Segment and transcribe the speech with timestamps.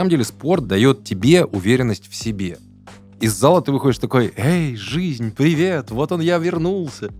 [0.00, 2.56] самом деле спорт дает тебе уверенность в себе.
[3.20, 7.10] Из зала ты выходишь такой, эй, жизнь, привет, вот он я вернулся.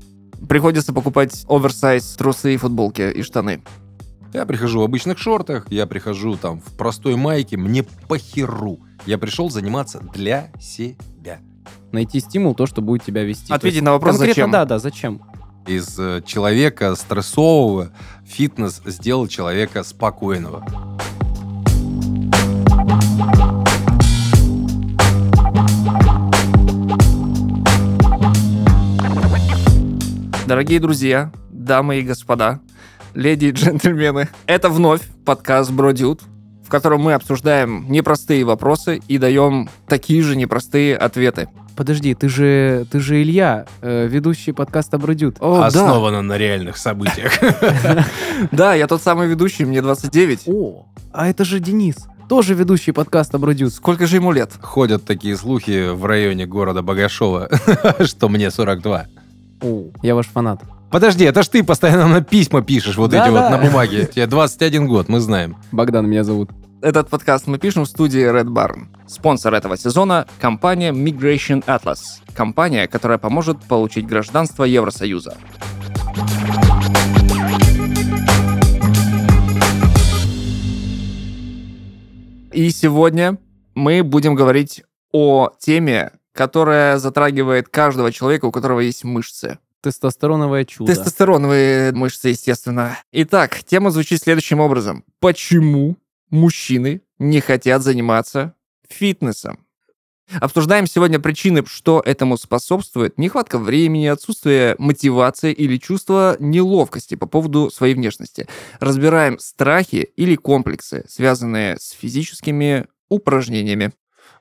[0.49, 3.63] Приходится покупать оверсайз трусы, футболки и штаны.
[4.33, 8.81] Я прихожу в обычных шортах, я прихожу там в простой майке, мне похеру.
[9.05, 11.41] Я пришел заниматься для себя.
[11.93, 13.53] Найти стимул, то, что будет тебя вести.
[13.53, 14.51] Ответить есть на вопрос, Конкретно, зачем.
[14.51, 15.23] да, да, зачем?
[15.67, 17.91] Из э, человека стрессового
[18.25, 20.65] фитнес сделал человека спокойного.
[30.51, 32.59] Дорогие друзья, дамы и господа,
[33.15, 36.23] леди и джентльмены, это вновь подкаст Бродюд,
[36.67, 41.49] в котором мы обсуждаем непростые вопросы и даем такие же непростые ответы.
[41.77, 45.37] Подожди, ты же, ты же Илья, э, ведущий подкаста Бродют.
[45.39, 47.33] О, Основано на реальных событиях.
[47.85, 48.05] да,
[48.51, 50.49] да, я тот самый ведущий, мне 29.
[50.49, 53.73] О, а это же Денис, тоже ведущий подкаста Бродют.
[53.73, 54.51] Сколько же ему лет?
[54.61, 57.49] Ходят такие слухи в районе города Богашова,
[58.05, 59.07] что мне 42.
[59.63, 60.63] О, я ваш фанат.
[60.91, 63.51] Подожди, это ж ты постоянно на письма пишешь вот Да, эти вот да.
[63.51, 64.07] на бумаге.
[64.07, 65.57] Тебе 21 год, мы знаем.
[65.71, 66.51] Богдан меня зовут.
[66.83, 68.87] Этот подкаст мы пишем в студии Red Barn.
[69.07, 71.99] Спонсор этого сезона– компания Migration Atlas.
[72.35, 75.37] Компания, которая поможет получить гражданство Евросоюза.
[82.53, 83.39] И сегодня
[83.75, 89.59] мы будем говорить о теме, которая затрагивает каждого человека, у которого есть мышцы.
[89.83, 90.93] Тестостероновое чудо.
[90.93, 92.99] Тестостероновые мышцы, естественно.
[93.13, 95.05] Итак, тема звучит следующим образом.
[95.21, 95.97] Почему
[96.31, 98.55] мужчины не хотят заниматься
[98.89, 99.59] фитнесом?
[100.39, 103.19] Обсуждаем сегодня причины, что этому способствует.
[103.19, 108.47] Нехватка времени, отсутствие мотивации или чувство неловкости по поводу своей внешности.
[108.79, 113.93] Разбираем страхи или комплексы, связанные с физическими упражнениями.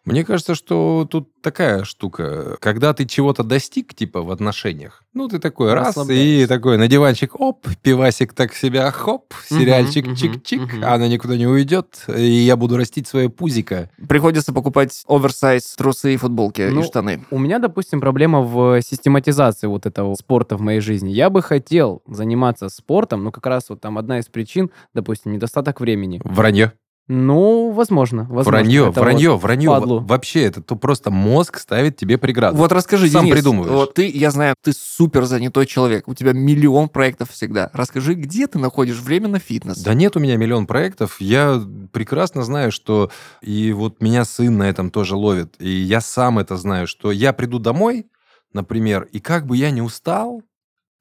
[0.06, 2.58] Мне кажется, что тут такая штука.
[2.60, 7.40] Когда ты чего-то достиг, типа, в отношениях, ну, ты такой раз, и такой на диванчик,
[7.40, 10.84] оп, пивасик так себя, хоп, сериальчик мгм, чик-чик, мгм.
[10.84, 13.90] а она никуда не уйдет, и я буду растить свое пузико.
[14.08, 17.26] Приходится покупать оверсайз трусы, футболки Ну, и штаны.
[17.32, 21.10] У меня, допустим, проблема в систематизации вот этого спорта в моей жизни.
[21.10, 25.80] Я бы хотел заниматься спортом, но как раз вот там одна из причин, допустим, недостаток
[25.80, 26.22] времени.
[26.24, 26.74] Вранье.
[27.12, 28.22] Ну, возможно.
[28.30, 28.52] возможно.
[28.52, 29.70] Вранье, Это вранье, вот вранье.
[29.70, 30.00] впадлу.
[30.00, 32.56] Во- Вообще, это то просто мозг ставит тебе преграду.
[32.58, 33.72] Вот расскажи, Сам Денис, придумываешь.
[33.74, 37.72] вот ты, я знаю, ты супер занятой человек, у тебя миллион проектов всегда.
[37.74, 39.80] Расскажи, где ты находишь время на фитнес?
[39.80, 41.20] Да нет у меня миллион проектов.
[41.20, 41.60] Я
[41.92, 43.10] прекрасно знаю, что
[43.42, 45.56] и вот меня сын на этом тоже ловит.
[45.60, 48.06] И я сам это знаю, что я приду домой,
[48.54, 50.44] например, и как бы я не устал,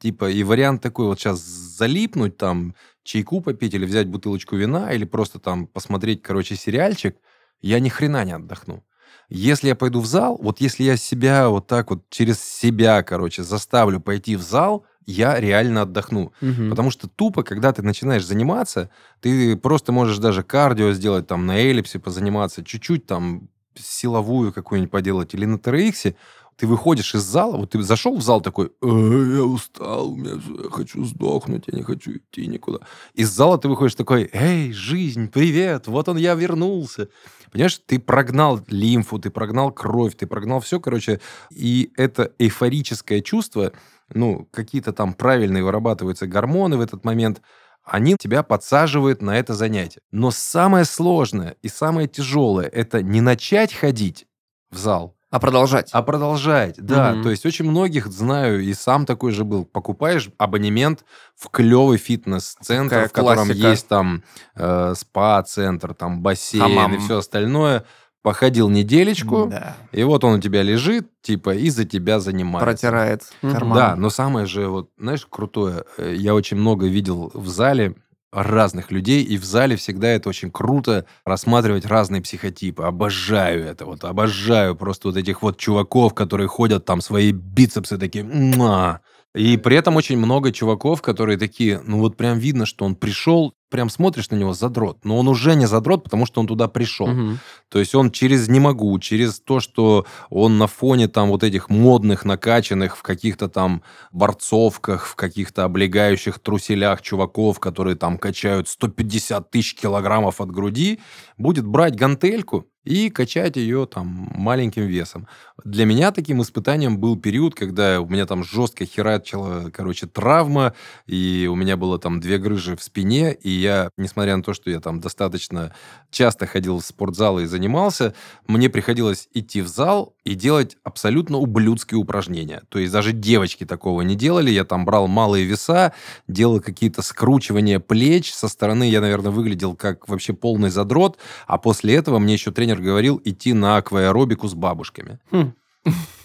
[0.00, 2.74] типа, и вариант такой вот сейчас залипнуть там,
[3.08, 7.16] чайку попить или взять бутылочку вина, или просто там посмотреть, короче, сериальчик,
[7.62, 8.84] я ни хрена не отдохну.
[9.30, 13.42] Если я пойду в зал, вот если я себя вот так вот через себя, короче,
[13.42, 16.32] заставлю пойти в зал, я реально отдохну.
[16.42, 16.68] Мгм.
[16.68, 21.56] Потому что тупо, когда ты начинаешь заниматься, ты просто можешь даже кардио сделать, там, на
[21.56, 26.14] эллипсе позаниматься, чуть-чуть там силовую какую-нибудь поделать или на TRX,
[26.58, 30.70] ты выходишь из зала, вот ты зашел в зал такой, «Э, я устал, меня я
[30.70, 32.80] хочу сдохнуть, я не хочу идти никуда.
[33.14, 37.10] Из зала ты выходишь такой, эй, жизнь, привет, вот он я вернулся.
[37.52, 41.20] Понимаешь, ты прогнал лимфу, ты прогнал кровь, ты прогнал все, короче,
[41.50, 43.72] и это эйфорическое чувство,
[44.12, 47.40] ну, какие-то там правильные вырабатываются гормоны в этот момент,
[47.84, 50.00] они тебя подсаживают на это занятие.
[50.10, 54.26] Но самое сложное и самое тяжелое– это не начать ходить
[54.70, 55.90] в зал, А продолжать?
[55.92, 56.76] а продолжать.
[56.78, 57.22] Да, Мгм.
[57.22, 59.64] то есть очень многих знаю, и сам такой же был.
[59.66, 61.04] Покупаешь абонемент
[61.36, 63.68] в клевый фитнес-центр, Такая в котором классика.
[63.68, 64.22] есть там
[64.56, 66.94] э, спа-центр, там бассейн Хамам.
[66.94, 67.84] и все остальное.
[68.22, 69.76] Походил неделечку, Да.
[69.92, 72.64] и вот он у тебя лежит, типа, и за тебя занимается.
[72.66, 73.74] Протирает карман.
[73.78, 77.94] Да, но самое же, вот, знаешь, крутое, э, я очень много видел в зале
[78.32, 82.82] разных людей, и в зале всегда это очень круто рассматривать разные психотипы.
[82.82, 88.24] Обожаю это, вот обожаю просто вот этих вот чуваков, которые ходят там свои бицепсы такие,
[88.24, 89.00] «Муа».
[89.34, 93.54] И при этом очень много чуваков, которые такие, ну вот прям видно, что он пришел,
[93.68, 97.06] прям смотришь на него задрот, но он уже не задрот, потому что он туда пришел.
[97.06, 97.38] Мгм.
[97.68, 101.68] То есть он через «не могу», через то, что он на фоне там вот этих
[101.68, 103.82] модных, накачанных в каких-то там
[104.12, 111.00] борцовках, в каких-то облегающих труселях чуваков, которые там качают 150 тысяч килограммов от груди,
[111.36, 115.28] будет брать гантельку и качать ее там маленьким весом.
[115.62, 120.74] Для меня таким испытанием был период, когда у меня там жестко херачила, короче, травма,
[121.06, 124.70] и у меня было там две грыжи в спине, и я, несмотря на то, что
[124.70, 125.74] я там достаточно
[126.10, 128.14] часто ходил в спортзал и занимался,
[128.46, 132.62] мне приходилось идти в зал и делать абсолютно ублюдские упражнения.
[132.68, 134.50] То есть даже девочки такого не делали.
[134.50, 135.92] Я там брал малые веса,
[136.26, 138.32] делал какие-то скручивания плеч.
[138.32, 141.18] Со стороны я, наверное, выглядел как вообще полный задрот.
[141.46, 145.18] А после этого мне еще тренер говорил идти на акваэробику с бабушками.
[145.30, 145.52] Хм.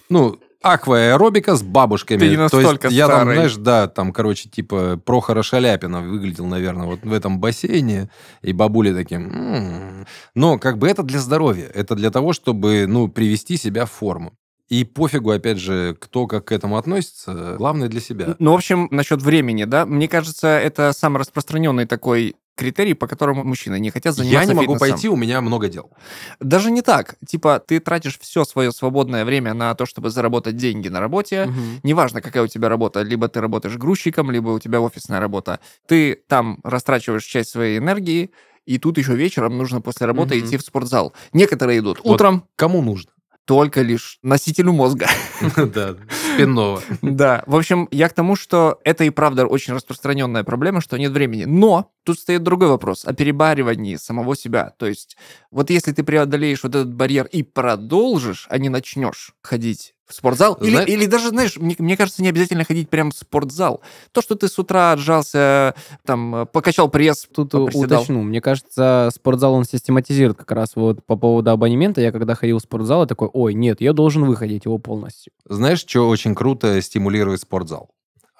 [0.10, 2.20] Ну, акваэробика с бабушками.
[2.20, 6.46] Ты не То есть настолько я там, знаешь, да, там, короче, типа Прохора Шаляпина выглядел,
[6.46, 8.10] наверное, вот в этом бассейне,
[8.42, 9.30] и бабули таким...
[9.30, 10.08] «М-м».
[10.36, 14.34] Но как бы это для здоровья, это для того, чтобы, ну, привести себя в форму.
[14.70, 18.36] И пофигу, опять же, кто как к этому относится, главное для себя.
[18.40, 23.44] Ну, в общем, насчет времени, да, мне кажется, это самый распространенный такой критерий, по которому
[23.44, 24.96] мужчины не хотят заниматься Я не могу фитнесом.
[24.96, 25.92] пойти, у меня много дел.
[26.40, 27.16] Даже не так.
[27.28, 31.46] Типа, ты тратишь все свое свободное время на то, чтобы заработать деньги на работе.
[31.46, 31.80] Мгм.
[31.84, 35.60] Неважно, какая у тебя работа, либо ты работаешь грузчиком, либо у тебя офисная работа.
[35.88, 38.32] Ты там растрачиваешь часть своей энергии,
[38.66, 40.46] и тут еще вечером нужно после работы Мгм.
[40.48, 41.14] идти в спортзал.
[41.34, 42.14] Некоторые идут Вот.
[42.16, 43.12] утром, Кому нужно?
[43.46, 45.08] только лишь носителю мозга.
[45.58, 45.96] Да,
[46.34, 46.82] спинного.
[47.02, 51.12] Да, в общем, я к тому, что это и правда очень распространенная проблема, что нет
[51.12, 51.46] времени.
[51.46, 54.74] Но тут стоит другой вопрос о перебаривании самого себя.
[54.78, 55.18] То есть,
[55.52, 60.54] вот если ты преодолеешь вот этот барьер и продолжишь, а не начнешь ходить в спортзал,
[60.56, 63.82] или, Зна- или даже, знаешь, мне, мне кажется, не обязательно ходить прям в спортзал.
[64.12, 65.76] То, что ты с утра отжался,
[66.06, 68.00] там, покачал пресс, Тут поприседал.
[68.02, 68.22] уточню.
[68.22, 72.02] Мне кажется, спортзал он систематизирует как раз вот по поводу абонемента.
[72.02, 75.34] Я когда ходил в спортзал, я такой, ой, нет, я должен выходить его полностью.
[75.48, 77.90] Знаешь, что очень круто стимулирует спортзал?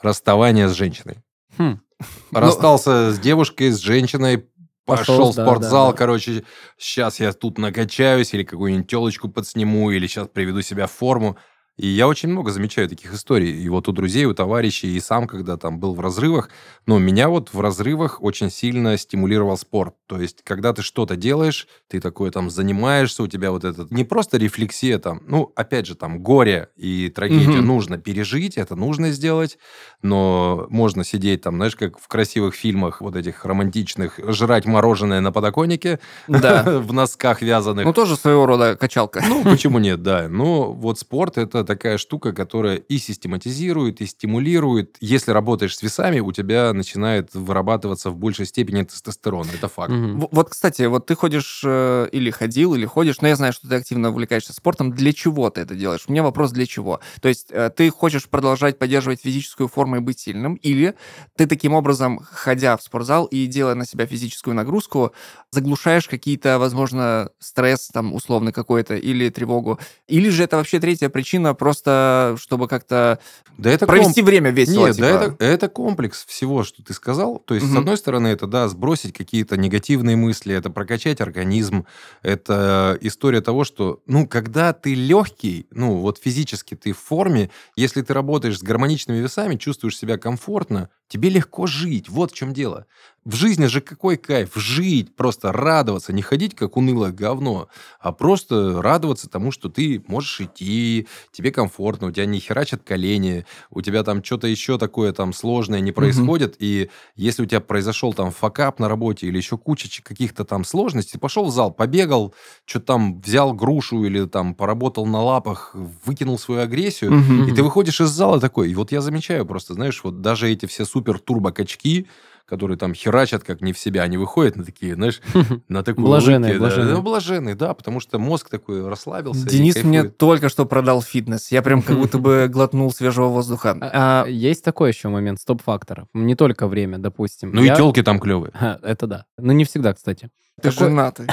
[0.02, 1.18] Расставание с женщиной.
[1.58, 1.80] Хм.
[2.32, 4.46] Расстался с девушкой, с женщиной,
[4.86, 5.98] Пошел, пошел в спортзал, да, да.
[5.98, 6.44] короче,
[6.78, 11.38] сейчас я тут накачаюсь, или какую-нибудь телочку подсниму, или сейчас приведу себя в форму.
[11.76, 13.52] И я очень много замечаю таких историй.
[13.52, 16.50] И вот у друзей, у товарищей, и сам, когда там был в разрывах,
[16.86, 19.96] но меня вот в разрывах очень сильно стимулировал спорт.
[20.06, 24.04] То есть, когда ты что-то делаешь, ты такое там занимаешься, у тебя вот этот не
[24.04, 27.66] просто рефлексия там, ну, опять же, там горе и трагедию Мгм.
[27.68, 29.58] нужно пережить, это нужно сделать,
[30.04, 35.32] но можно сидеть там, знаешь, как в красивых фильмах вот этих романтичных, жрать мороженое на
[35.32, 36.64] подоконнике Да.
[36.82, 37.86] в носках вязаных.
[37.86, 39.24] Ну, тоже своего рода качалка.
[39.28, 40.28] Ну, почему нет, да.
[40.30, 44.98] Но вот спорт– это такая штука, которая и систематизирует, и стимулирует.
[45.00, 49.48] Если работаешь с весами, у тебя начинает вырабатываться в большей степени тестостерон.
[49.54, 49.92] Это факт.
[49.92, 53.68] В- Вот, кстати, вот ты ходишь э, или ходил, или ходишь, но я знаю, что
[53.70, 54.92] ты активно увлекаешься спортом.
[54.92, 56.04] Для чего ты это делаешь?
[56.08, 57.00] У меня вопрос, для чего?
[57.22, 60.94] То есть э, ты хочешь продолжать поддерживать физическую форму и быть сильным, или
[61.38, 65.12] ты таким образом, ходя в спортзал и делая на себя физическую нагрузку,
[65.52, 71.53] заглушаешь какие-то, возможно, стресс там условно какой-то или тревогу, или же это вообще третья причина
[71.54, 73.20] просто, чтобы как-то
[73.58, 74.88] Да это провести время весело.
[74.88, 75.36] Нет, да типа.
[75.36, 77.40] это, это комплекс всего, что ты сказал.
[77.40, 77.80] То есть, с Мгм.
[77.80, 81.86] одной стороны, это, да, сбросить какие-то негативные мысли, это прокачать организм,
[82.22, 88.02] это история того, что, ну, когда ты легкий, ну, вот физически ты в форме, если
[88.02, 92.10] ты работаешь с гармоничными весами, чувствуешь себя комфортно, тебе легко жить.
[92.10, 92.88] Вот в чем дело.
[93.24, 94.52] В жизни же какой кайф?
[94.56, 97.70] Жить, просто радоваться, не ходить как унылое говно,
[98.02, 103.46] а просто радоваться тому, что ты можешь идти, тебе комфортно, у тебя не херачат колени,
[103.70, 108.12] у тебя там что-то еще такое там сложное не происходит, и если у тебя произошел
[108.12, 112.34] там факап на работе или еще куча каких-то там сложностей, пошел в зал, побегал,
[112.66, 117.48] что-то там взял грушу или там поработал на лапах, выкинул свою агрессию, Мгм.
[117.48, 120.66] и ты выходишь из зала такой, и вот я замечаю просто, знаешь, вот даже эти
[120.66, 122.08] все супер турбо-качки,
[122.46, 125.22] которые там херачат как не в себя, они выходят на такие, знаешь,
[125.70, 126.60] на такую Блаженные, улыбке, да.
[126.60, 126.96] блаженные.
[126.96, 129.48] Да, блаженные, да, потому что мозг такой расслабился.
[129.48, 131.52] Денис мне только что продал фитнес.
[131.52, 133.78] Я прям как будто бы глотнул свежего воздуха.
[133.82, 136.08] А, А, Есть такой еще момент стоп-фактора.
[136.14, 137.52] Не только время, допустим.
[137.54, 138.52] Ну Я- и телки там клевые.
[138.84, 139.26] Это да.
[139.38, 140.30] Но не всегда, кстати.
[140.62, 141.28] Ты Такой- женатый.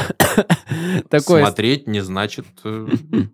[1.11, 2.87] Такой Смотреть не значит э,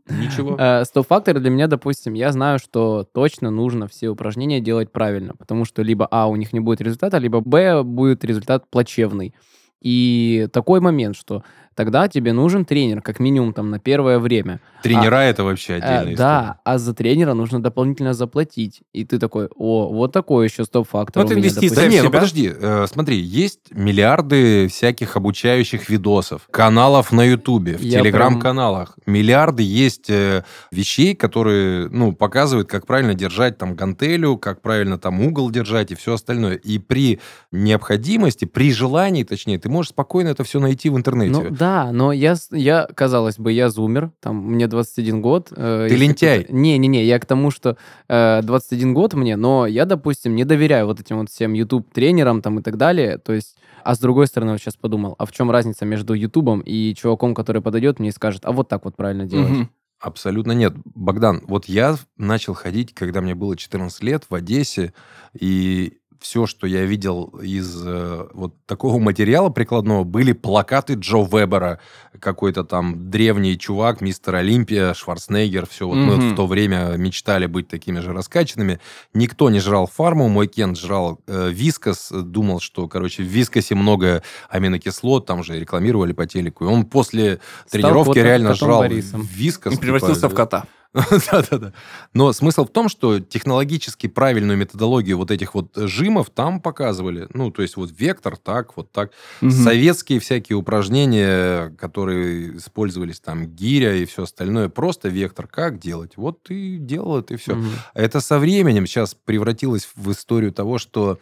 [0.09, 0.57] ничего.
[0.59, 5.65] Э, Стоп-фактор для меня, допустим, я знаю, что точно нужно все упражнения делать правильно, потому
[5.65, 9.35] что либо А, у них не будет результата, либо Б, будет результат плачевный.
[9.81, 11.45] И такой момент, что
[11.77, 14.61] тогда тебе нужен тренер, как минимум там на первое время.
[14.83, 16.17] Тренера это вообще Э, отдельная история.
[16.17, 18.83] да, а за тренера нужно дополнительно заплатить.
[18.93, 22.53] И ты такой, о, вот такой еще стоп-фактор Ну, это инвестиция Да не, ну подожди,
[22.55, 28.97] э, смотри, есть миллиарды всяких обучающих видосов, каналов на Ютубе, в Я телеграм-каналах.
[29.07, 35.21] Миллиарды есть э, вещей, которые, ну, показывают, как правильно держать там гантелю, как правильно там
[35.21, 36.55] угол держать и все остальное.
[36.55, 37.21] И при
[37.53, 41.33] необходимости, при желании, точнее, ты можешь спокойно это все найти в интернете.
[41.33, 45.49] Ну, да, Да, но я, я, казалось бы, я зумер, там, мне 21 год.
[45.51, 46.47] э, Ты лентяй.
[46.49, 47.77] Не-не-не, я к тому, что
[48.09, 52.61] э, 21 год мне, но я, допустим, не доверяю вот этим вот всем YouTube-тренерам там
[52.61, 55.51] и так далее, то есть, а с другой стороны, вот сейчас подумал, а в чем
[55.51, 59.27] разница между YouTube и чуваком, который подойдет мне и скажет, а вот так вот правильно
[59.27, 59.51] делать?
[59.51, 59.71] Мгм.
[59.99, 60.73] Абсолютно нет.
[60.95, 64.93] Богдан, вот я начал ходить, когда мне было 14 лет в Одессе,
[65.35, 71.79] и все, что я видел из э, вот такого материала прикладного, были плакаты Джо Вебера,
[72.21, 75.87] какой-то там древний чувак, мистер Олимпия, Шварценеггер, все.
[75.87, 76.33] Вот мы Мгм.
[76.33, 78.81] в то время мечтали быть такими же раскачанными.
[79.15, 84.23] Никто не жрал фарму, мой Кент жрал э, вискос, думал, что, короче, в вискосе много
[84.49, 86.65] аминокислот, там же рекламировали по телеку.
[86.65, 89.23] И он после Стал тренировки кота- реально жрал Борисом.
[89.23, 89.75] вискос.
[89.75, 90.65] И превратился типа, в кота.
[91.31, 91.73] Да-да-да.
[92.15, 97.29] Но смысл в том, что технологически правильную методологию вот этих вот жимов там показывали.
[97.35, 99.13] Ну, то есть вот вектор, так, вот так.
[99.41, 99.51] Мгм.
[99.51, 106.13] Советские всякие упражнения, которые использовались там, гиря и все остальное, просто вектор, как делать.
[106.17, 107.57] Вот ты делал это и все.
[107.57, 107.71] Мгм.
[107.95, 111.19] Это со временем сейчас превратилось в историю того, что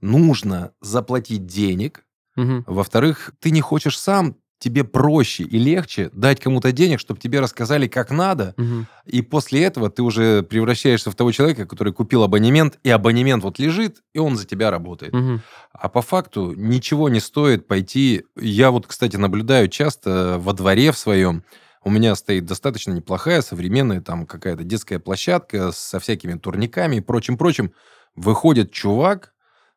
[0.00, 2.04] нужно заплатить денег,
[2.36, 2.64] Мгм.
[2.66, 7.86] во-вторых, ты не хочешь сам, тебе проще и легче дать кому-то денег, чтобы тебе рассказали,
[7.86, 8.86] как надо, Мгм.
[9.06, 13.58] и после этого ты уже превращаешься в того человека, который купил абонемент, и абонемент вот
[13.58, 15.12] лежит, и он за тебя работает.
[15.12, 15.42] Мгм.
[15.72, 18.24] А по факту ничего не стоит пойти.
[18.40, 21.44] Я вот, кстати, наблюдаю часто во дворе в своем.
[21.84, 27.72] У меня стоит достаточно неплохая, современная там какая-то детская площадка со всякими турниками и прочим-прочим.
[28.16, 29.32] Выходит чувак,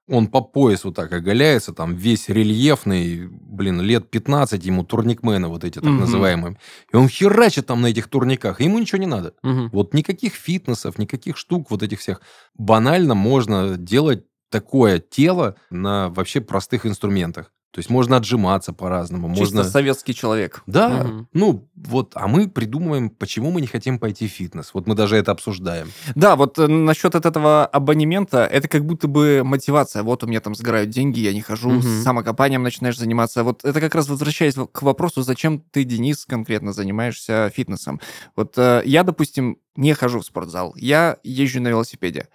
[0.07, 3.29] он по пояс вот так оголяется, там весь рельефный,
[3.61, 5.99] блин, лет 15 ему турникмены вот эти так Мгм.
[5.99, 6.57] называемые.
[6.93, 9.33] И он херачит там на этих турниках, и ему ничего не надо.
[9.43, 9.69] Мгм.
[9.71, 12.21] Вот никаких фитнесов, никаких штук вот этих всех.
[12.55, 17.51] Банально можно делать такое тело на вообще простых инструментах.
[17.71, 19.63] То есть можно отжиматься по-разному, Чисто можно...
[19.63, 20.61] советский человек.
[20.67, 21.27] Да, Мгм.
[21.31, 24.71] ну вот, а мы придумываем, почему мы не хотим пойти в фитнес.
[24.73, 25.89] Вот мы даже это обсуждаем.
[26.15, 30.03] Да, вот э, насчет от этого абонемента, это как будто бы мотивация.
[30.03, 31.81] Вот у меня там сгорают деньги, я не хожу, Мгм.
[31.81, 33.43] с самокопанием начинаешь заниматься.
[33.45, 38.01] Вот это как раз возвращаясь к вопросу, зачем ты, Денис, конкретно занимаешься фитнесом.
[38.35, 42.27] Вот э, я, допустим, не хожу в спортзал, я езжу на велосипеде.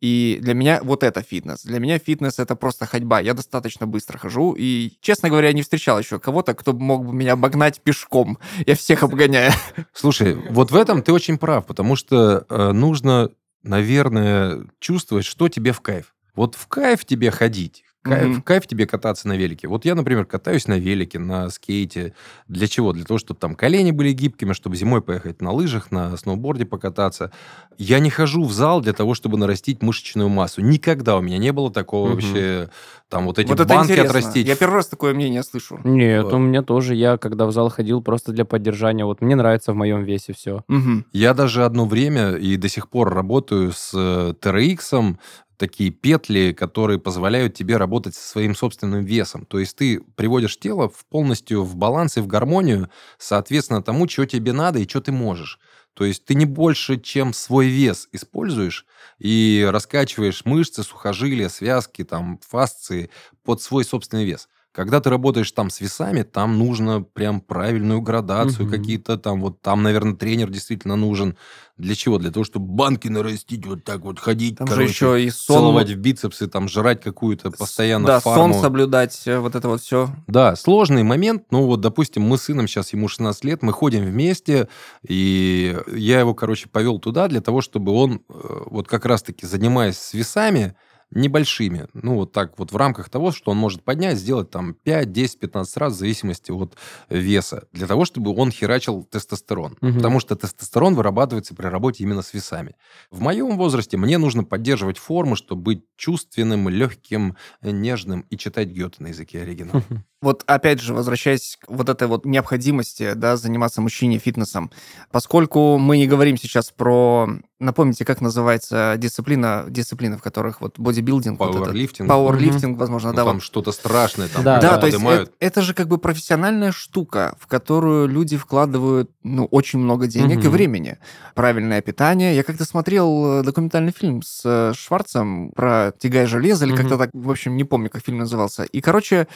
[0.00, 1.62] И для меня вот это фитнес.
[1.62, 3.20] Для меня фитнес это просто ходьба.
[3.20, 4.54] Я достаточно быстро хожу.
[4.58, 8.38] И, честно говоря, не встречал еще кого-то, кто мог бы меня обогнать пешком.
[8.66, 9.52] Я всех обгоняю.
[9.92, 13.30] Слушай, вот в этом ты очень прав, потому что э, нужно,
[13.62, 16.14] наверное, чувствовать, что тебе в кайф.
[16.34, 18.42] Вот в кайф тебе ходить, кайф, Мгм.
[18.42, 19.68] кайф тебе кататься на велике.
[19.68, 22.14] Вот я, например, катаюсь на велике, на скейте.
[22.48, 22.92] Для чего?
[22.92, 27.30] Для того, чтобы там колени были гибкими, чтобы зимой поехать на лыжах, на сноуборде покататься.
[27.78, 30.60] Я не хожу в зал для того, чтобы нарастить мышечную массу.
[30.62, 32.14] Никогда у меня не было такого Мгм.
[32.16, 32.70] вообще,
[33.08, 34.18] там вот эти вот это банки интересно.
[34.18, 34.46] отрастить.
[34.46, 35.80] Я первый раз такое мнение слышу.
[35.84, 36.32] Нет, Вот.
[36.34, 36.94] у меня тоже.
[36.94, 39.04] Я, когда в зал ходил, просто для поддержания.
[39.04, 40.64] Вот мне нравится в моем весе все.
[40.68, 41.04] Мгм.
[41.12, 45.16] Я даже одно время и до сих пор работаю с э, TRX,
[45.60, 49.44] такие петли, которые позволяют тебе работать со своим собственным весом.
[49.46, 54.26] То есть ты приводишь тело в полностью в баланс и в гармонию, соответственно тому, что
[54.26, 55.60] тебе надо и что ты можешь.
[55.94, 58.86] То есть ты не больше, чем свой вес используешь
[59.18, 63.10] и раскачиваешь мышцы, сухожилия, связки, там, фасции
[63.44, 64.48] под свой собственный вес.
[64.72, 68.70] Когда ты работаешь там с весами, там нужно прям правильную градацию, Мгм.
[68.70, 71.36] какие-то там, вот там, наверное, тренер действительно нужен.
[71.76, 72.18] Для чего?
[72.18, 75.56] Для того, чтобы банки нарастить, вот так вот ходить, Там же короче, еще и сон.
[75.56, 78.52] целовать в бицепсы, там, жрать какую-то постоянно да, фарму.
[78.54, 80.10] сон соблюдать, э, вот это вот все.
[80.28, 81.44] Да, сложный момент.
[81.50, 84.68] Ну, вот, допустим, мы с сыном, сейчас ему 16 лет, мы ходим вместе,
[85.08, 89.98] и я его, короче, повел туда для того, чтобы он, э, вот как раз-таки, занимаясь
[89.98, 90.76] с весами,
[91.10, 95.12] небольшими, ну, вот так вот в рамках того, что он может поднять, сделать там 5,
[95.12, 96.76] 10, 15 раз в зависимости от
[97.08, 99.76] веса, для того, чтобы он херачил тестостерон.
[99.80, 99.96] Мгм.
[99.96, 102.76] Потому что тестостерон вырабатывается при работе именно с весами.
[103.10, 109.02] В моем возрасте мне нужно поддерживать форму, чтобы быть чувственным, легким, нежным и читать Гёте
[109.02, 109.82] на языке оригинала.
[110.22, 114.70] Вот опять же, возвращаясь к вот этой вот необходимости, да, заниматься мужчине фитнесом,
[115.10, 117.26] поскольку мы не говорим сейчас про,
[117.58, 122.06] напомните, как называется дисциплина, дисциплины, в которых вот бодибилдинг, вот этот, Пауэрлифтинг.
[122.10, 123.42] пауэрлифтинг, возможно, Ну, да, там вот.
[123.42, 125.30] что-то страшное, там Да, Да, да, то есть поднимают.
[125.30, 130.36] э- это, же как бы профессиональная штука, в которую люди вкладывают, ну, очень много денег
[130.44, 130.50] и Мгм.
[130.50, 130.98] времени.
[131.34, 132.36] Правильное питание.
[132.36, 136.82] Я как-то смотрел документальный фильм с э, Шварцем про «Тягай железо», или Мгм.
[136.82, 138.64] как-то так, в общем, не помню, как фильм назывался.
[138.64, 139.26] И, короче,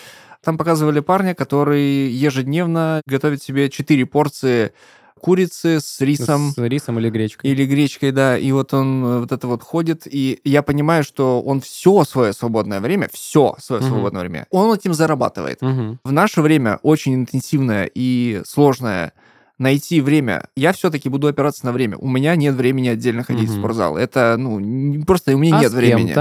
[0.43, 4.73] там показывали парня, который ежедневно готовит себе 4 порции
[5.21, 6.51] курицы с рисом.
[6.51, 7.49] С рисом или гречкой.
[7.49, 11.41] Или гречкой, да, и вот он э, вот это вот ходит, и я понимаю, что
[11.41, 13.89] он все свое свободное время, все свое Мгм.
[13.89, 15.63] свободное время, он этим зарабатывает.
[15.63, 16.01] Мгм.
[16.05, 19.13] В наше время очень интенсивное и сложное
[19.57, 20.49] найти время.
[20.57, 21.97] Я все-таки буду опираться на время.
[21.99, 23.61] У меня нет времени отдельно ходить в Мгм.
[23.61, 23.97] спортзал.
[23.97, 26.15] Это, ну, просто у меня А нет времени.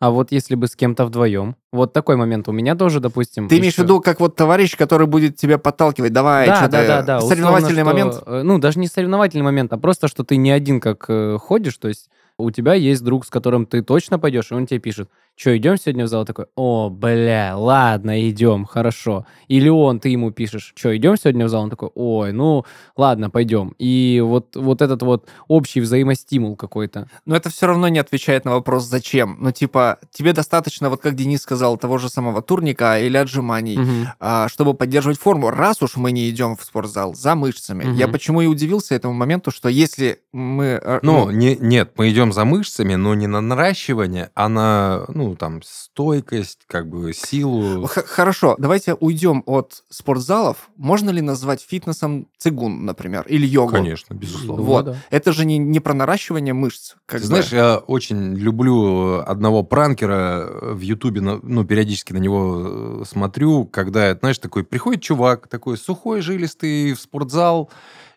[0.00, 1.56] А вот если бы с кем-то вдвоем?
[1.72, 3.48] Вот такой момент у меня тоже, допустим.
[3.48, 7.02] Ты имеешь в виду, как вот товарищ, который будет тебя подталкивать, давай, да, да, да,
[7.02, 7.20] да.
[7.20, 8.14] соревновательный условно, момент?
[8.14, 11.36] что, э, Ну, даже не соревновательный момент, а просто, что ты не один как э,
[11.38, 14.80] ходишь, то есть у тебя есть друг, с которым ты точно пойдешь, и он тебе
[14.80, 15.10] пишет,
[15.40, 16.26] что, идем сегодня в зал?
[16.26, 19.24] Такой, о, бля, ладно, идем, хорошо.
[19.48, 21.62] Или он, ты ему пишешь, что, идем сегодня в зал?
[21.62, 23.72] Он такой, ой, ну, ладно, пойдем.
[23.78, 27.08] И вот, вот этот вот общий взаимостимул какой-то.
[27.24, 29.38] Но это все равно не отвечает на вопрос, зачем.
[29.40, 34.08] Ну, типа, тебе достаточно, вот как Денис сказал, того же самого турника или отжиманий, Мгм.
[34.20, 37.84] а, чтобы поддерживать форму, раз уж мы не идем в спортзал за мышцами.
[37.84, 37.94] Мгм.
[37.94, 40.78] Я почему и удивился этому моменту, что если мы...
[40.82, 45.29] э, Ну, не, нет, мы идем за мышцами, но не на наращивание, а на, ну,
[45.36, 47.86] там, стойкость, как бы, силу.
[47.86, 50.70] Х- Хорошо, давайте уйдем от спортзалов.
[50.76, 53.72] Можно ли назвать фитнесом цигун, например, или йогу?
[53.72, 54.62] Конечно, безусловно.
[54.64, 54.84] Вот.
[54.86, 54.96] да.
[55.10, 56.94] Это же не, не про наращивание мышц.
[57.06, 57.26] Как Ты бы.
[57.28, 63.64] знаешь, я очень люблю одного пранкера в Ютубе, на- ну, периодически на него э, смотрю,
[63.66, 67.70] когда, знаешь, такой приходит чувак, такой сухой, жилистый, в спортзал,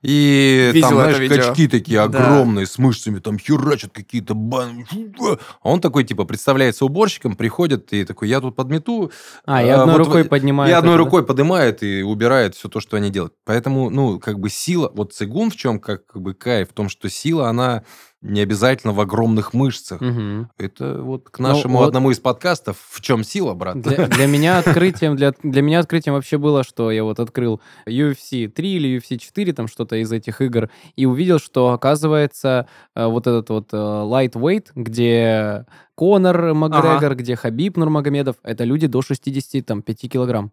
[0.04, 1.38] и Видел там, знаешь, видео.
[1.38, 2.20] качки такие Да.
[2.20, 4.86] огромные, с мышцами, там херачат какие-то бан...
[5.20, 9.12] А он такой, типа, представляется уборщиком, приходит и такой, я тут подмету.
[9.46, 10.72] А, и а, одной вот рукой поднимает.
[10.72, 11.06] И одной это, да?
[11.06, 13.34] рукой поднимает и убирает все то, что они делают.
[13.46, 14.92] Поэтому, ну, как бы сила...
[14.94, 16.70] Вот цигун в чем как бы кайф?
[16.70, 17.84] В том, что сила, она
[18.24, 20.00] не обязательно в огромных мышцах.
[20.02, 20.50] Мгм.
[20.58, 24.28] Это вот к Ну, нашему вот- одному из подкастов «В чем сила, брат?» Для, для
[24.28, 28.98] меня открытием, для, для меня открытием вообще было, что я вот открыл UFC 3 или
[28.98, 33.70] UFC 4, там что-то из этих игр, и увидел, что оказывается э, вот этот вот
[33.74, 35.66] э, lightweight, где
[35.96, 40.52] Конор Макгрегор, где Хабиб Нурмагомедов, это люди до 65 килограмм.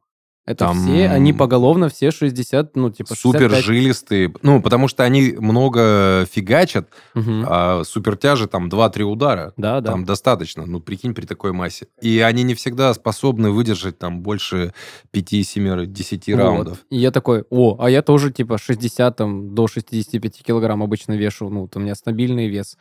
[0.51, 3.21] Это Там все, они поголовно все 60, ну, типа 65.
[3.51, 4.35] Супер жилистые.
[4.43, 7.45] Ну, потому что они много фигачат, Мгм.
[7.47, 9.53] а супертяжи там 2-3 удара.
[9.57, 9.93] Да, да.
[9.93, 11.87] Там достаточно, ну, прикинь, при такой массе.
[12.03, 14.75] И они не всегда способны выдержать там больше
[15.13, 16.39] 5, 7, 10 Вот.
[16.39, 16.79] раундов.
[16.91, 21.49] И я такой, о, а я тоже типа 60 там, до 65 килограмм обычно вешу,
[21.49, 22.77] ну, вот у меня стабильный вес.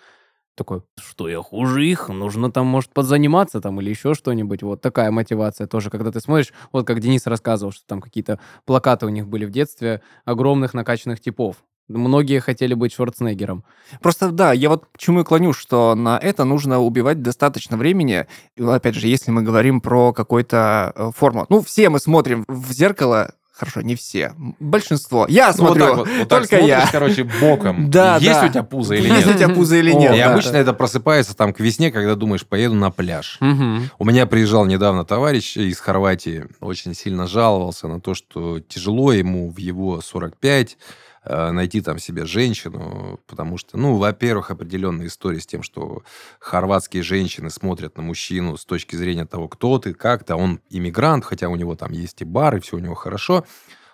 [0.59, 4.61] Такой, что я хуже их, нужно там, может, подзаниматься там или еще что-нибудь.
[4.61, 9.05] Вот такая мотивация тоже, когда ты смотришь, вот как Денис рассказывал, что там какие-то плакаты
[9.05, 11.63] у них были в детстве огромных накачанных типов.
[11.87, 13.63] Многие хотели быть Шварценеггером.
[14.01, 18.27] Просто да, я вот к чему и клоню, что на это нужно убивать достаточно времени.
[18.57, 21.45] И, опять же, если мы говорим про какой-то э, форму.
[21.47, 23.31] Ну, все мы смотрим в зеркало.
[23.59, 24.33] Хорошо, не все.
[24.59, 25.25] Большинство.
[25.27, 25.85] Я Ну, вот смотрю.
[25.85, 26.89] так вот, вот так только смотришь, я.
[26.91, 27.89] короче, боком.
[27.99, 28.45] Да, Есть да.
[28.45, 29.35] у тебя пузо или Есть нет?
[29.35, 30.15] у тебя пузо или нет.
[30.15, 33.37] И обычно это просыпается там к весне, когда думаешь, поеду на пляж.
[33.41, 39.49] У меня приезжал недавно товарищ из Хорватии, очень сильно жаловался на то, что тяжело ему
[39.51, 40.75] в его 45 э,
[41.25, 46.03] найти там себе женщину, потому что, ну, во-первых, определенная история с тем, что
[46.39, 50.61] хорватские женщины смотрят на мужчину с точки зрения того, кто ты, как ты, а он
[50.69, 53.45] иммигрант, хотя у него там есть и бар, и все у него хорошо,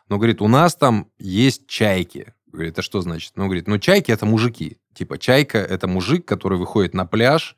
[0.07, 2.33] но, говорит, у нас там есть чайки.
[2.51, 3.33] Говорит, это что значит?
[3.35, 4.77] Ну, говорит, ну, чайки– это мужики.
[4.93, 7.55] Типа, чайка– это мужик, который выходит на пляж,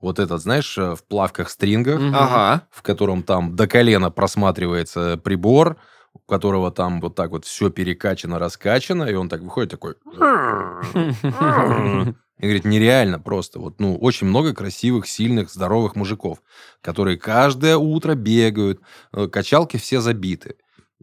[0.00, 2.12] вот этот, знаешь, э, в плавках-стрингах, Мгм.
[2.16, 2.66] Ага.
[2.72, 5.76] в котором там до колена просматривается прибор,
[6.14, 9.94] у которого там вот так вот все перекачано, раскачано, и он так выходит такой...
[12.38, 13.60] И говорит, нереально просто.
[13.60, 16.42] Вот, ну, очень много красивых, сильных, здоровых мужиков,
[16.80, 18.80] которые каждое утро бегают,
[19.12, 20.56] э, качалки все забиты.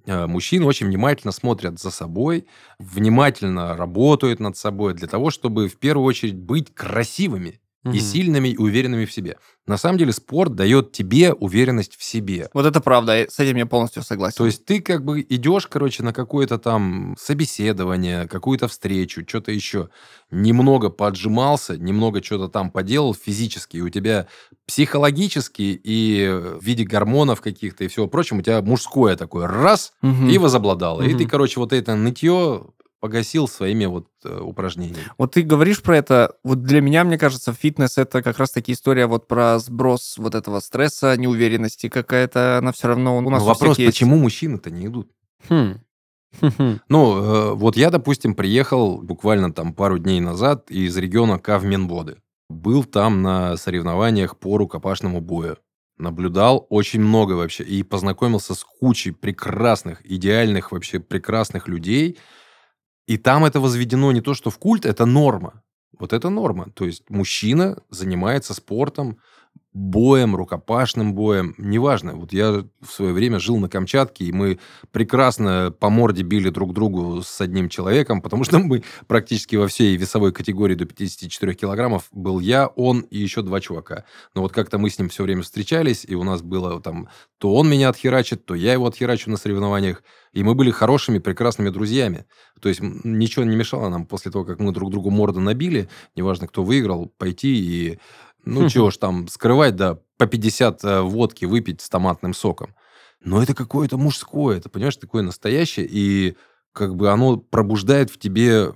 [0.06, 2.46] Э, Мужчины очень внимательно смотрят за собой,
[2.78, 8.00] внимательно работают над собой для того, чтобы в первую очередь быть красивыми и Мгм.
[8.00, 9.38] сильными, и уверенными в себе.
[9.66, 12.50] На самом деле спорт дает тебе уверенность в себе.
[12.54, 14.36] Вот это правда, и с этим я полностью согласен.
[14.38, 19.90] То есть ты как бы идешь, короче, на какое-то там собеседование, какую-то встречу, что-то еще.
[20.32, 24.28] Немного поджимался, немного что-то там поделал физически, и у тебя
[24.68, 30.30] психологически и в виде гормонов каких-то и всего прочего, у тебя мужское такое раз Мгм.
[30.32, 31.02] и возобладало.
[31.04, 31.18] И Мгм.
[31.18, 32.68] ты, короче, вот это нытье
[33.00, 35.04] погасил своими вот э, упражнениями.
[35.18, 39.08] Вот ты говоришь про это, вот для меня, мне кажется, фитнес это как раз-таки история
[39.08, 43.48] вот про сброс вот этого стресса, неуверенности какая-то, она все равно у нас Но у
[43.48, 43.98] вопрос, всех есть.
[43.98, 45.10] почему мужчины-то не идут?
[45.50, 45.80] Хм.
[46.90, 52.18] Ну, э, вот я, допустим, приехал буквально там пару дней назад из региона Кавменводы.
[52.50, 55.58] Был там на соревнованиях по рукопашному бою.
[55.98, 62.18] Наблюдал очень много вообще и познакомился с кучей прекрасных, идеальных вообще прекрасных людей.
[63.10, 65.64] И там это возведено не то, что в культ, это норма.
[65.98, 66.70] Вот это норма.
[66.76, 69.18] То есть мужчина занимается спортом,
[69.80, 72.14] боем, рукопашным боем, неважно.
[72.14, 74.60] Вот я в свое время жил на Камчатке, и мы
[74.92, 79.96] прекрасно по морде били друг другу с одним человеком, потому что мы практически во всей
[79.96, 84.04] весовой категории до 54 килограммов был я, он и еще два чувака.
[84.36, 87.56] Но вот как-то мы с ним все время встречались, и у нас было там, то
[87.56, 92.26] он меня отхерачит, то я его отхерачу на соревнованиях, и мы были хорошими, прекрасными друзьями.
[92.62, 96.48] То есть ничего не мешало нам после того, как мы друг другу морду набили, неважно,
[96.48, 98.00] кто выиграл, пойти и
[98.50, 102.76] ну, чего ж там скрывать, да, по 50 э, водки выпить с томатным соком.
[103.22, 106.38] Но это какое-то мужское, это, понимаешь, такое настоящее, и
[106.74, 108.74] как бы оно пробуждает в тебе,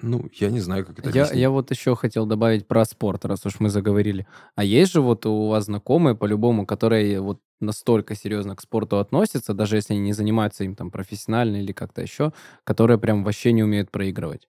[0.00, 1.40] ну, я не знаю, как это Я, объяснить.
[1.40, 4.26] я вот еще хотел добавить про спорт, раз уж мы заговорили.
[4.54, 9.54] А есть же вот у вас знакомые, по-любому, которые вот настолько серьезно к спорту относятся,
[9.54, 12.32] даже если они не занимаются им там профессионально или как-то еще,
[12.64, 14.48] которые прям вообще не умеют проигрывать?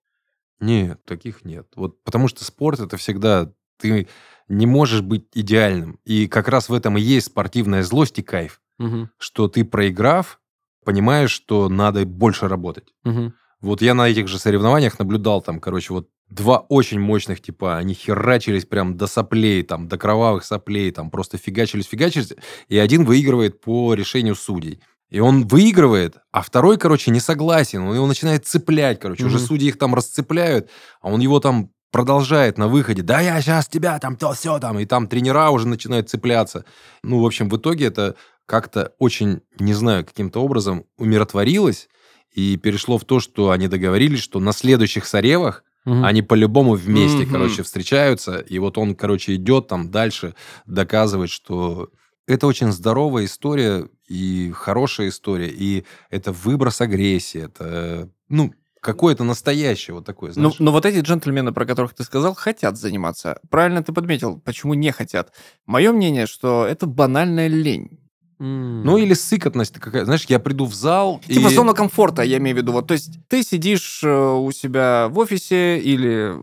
[0.59, 1.67] Нет, таких нет.
[1.75, 4.07] Вот потому что спорт это всегда ты
[4.47, 5.99] не можешь быть идеальным.
[6.05, 10.39] И как раз в этом и есть спортивная злость и кайф, Мгм, что ты проиграв,
[10.85, 12.93] понимаешь, что надо больше работать.
[13.03, 13.33] мгм.
[13.59, 17.93] Вот я на этих же соревнованиях наблюдал там, короче, вот два очень мощных типа, они
[17.95, 22.33] херачились прям до соплей, там, до кровавых соплей, там, просто фигачились, фигачились,
[22.67, 24.81] и один выигрывает по решению судей.
[25.09, 29.47] И он выигрывает, а второй, короче, не согласен, он его начинает цеплять, короче, уже Мгм.
[29.47, 30.69] судьи их там расцепляют,
[31.01, 34.79] а он его там продолжает на выходе, да я сейчас тебя там, то все там,
[34.79, 36.65] и там тренера уже начинают цепляться.
[37.03, 41.89] Ну, в общем, в итоге это как-то очень, не знаю, каким-то образом умиротворилось,
[42.31, 46.03] и перешло в то, что они договорились, что на следующих соревах Мгм.
[46.03, 47.31] они по-любому вместе, Мгм.
[47.31, 51.89] короче, встречаются, и вот он, короче, идет там дальше, доказывает, что
[52.27, 59.95] это очень здоровая история и хорошая история, и это выброс агрессии, это, ну, какое-то настоящее
[59.95, 60.59] вот такое, Ну, знаешь.
[60.59, 63.39] но вот эти джентльмены, про которых ты сказал, хотят заниматься.
[63.49, 65.33] Правильно ты подметил, почему не хотят.
[65.65, 67.99] Мое мнение, что это банальная лень.
[68.39, 71.55] Ну, или сыкотность какая Знаешь, я приду в зал Типа и...
[71.55, 72.71] зона комфорта, я имею в виду.
[72.71, 76.35] Вот, то есть ты сидишь э, у себя в офисе или...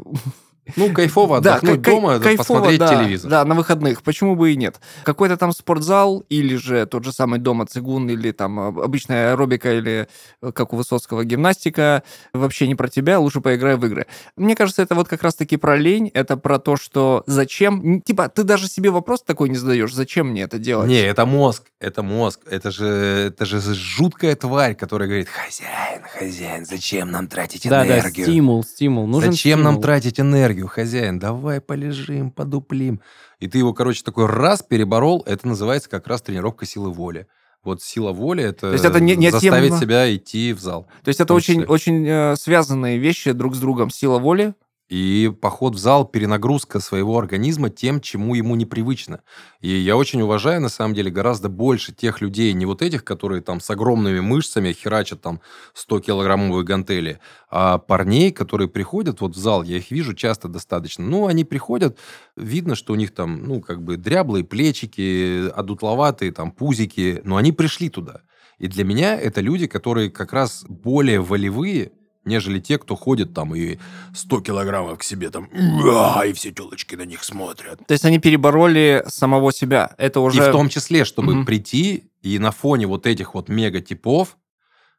[0.77, 3.31] Ну, кайфово Да, отдохнуть кай- дома, кайфово, посмотреть да, телевизор.
[3.31, 4.03] Да, на выходных.
[4.03, 4.81] Почему бы и нет?
[5.05, 9.73] Какой-то там спортзал или же тот же самый дома цигун или там об- обычная аэробика
[9.75, 10.09] или
[10.43, 12.03] э, как у Высоцкого гимнастика.
[12.33, 14.07] Вообще не про тебя, лучше поиграй в игры.
[14.37, 18.01] Мне кажется, это вот как раз-таки про лень, это про то, что зачем...
[18.03, 20.89] Типа, ты даже себе вопрос такой не задаешь, зачем мне это делать?
[20.89, 22.87] Не, это мозг, это мозг, это же,
[23.29, 28.27] это же жуткая тварь, которая говорит, хозяин, хозяин, зачем нам тратить Да, да, энергию?
[28.27, 29.07] стимул, стимул.
[29.07, 29.83] Нужен Зачем нам стимул.
[29.83, 31.19] тратить энергию, хозяин?
[31.19, 33.01] Давай полежим, подуплим.
[33.41, 37.27] И ты его, короче, такой раз переборол, это называется как раз тренировка силы воли.
[37.63, 40.87] Вот сила воли это, То есть это не- заставить неотъемлемо- себя идти в зал.
[41.03, 43.89] То есть это очень, очень э, связанные вещи друг с другом.
[43.91, 44.55] Сила воли.
[44.89, 49.23] И поход в зал, перенагрузка своего организма тем, чему ему непривычно.
[49.61, 53.41] И я очень уважаю, на самом деле, гораздо больше тех людей, не вот этих, которые
[53.41, 55.41] там с огромными мышцами херачат там
[55.75, 57.19] 100-килограммовые гантели,
[57.49, 61.05] а парней, которые приходят вот в зал, я их вижу часто достаточно.
[61.05, 61.99] Ну, они приходят,
[62.37, 67.53] видно, что у них там, ну, как бы дряблые плечики, одутловатые там пузики, но они
[67.53, 68.21] пришли туда.
[68.59, 71.93] И для меня это люди, которые как раз более волевые,
[72.25, 73.79] нежели те, кто ходит там и
[74.15, 77.81] 100 килограммов к себе там, и все телочки на них смотрят.
[77.87, 79.95] То есть они перебороли самого себя.
[79.99, 80.47] Это уже...
[80.47, 81.47] И в том числе, чтобы Мгм.
[81.47, 84.37] прийти и на фоне вот этих вот мега-типов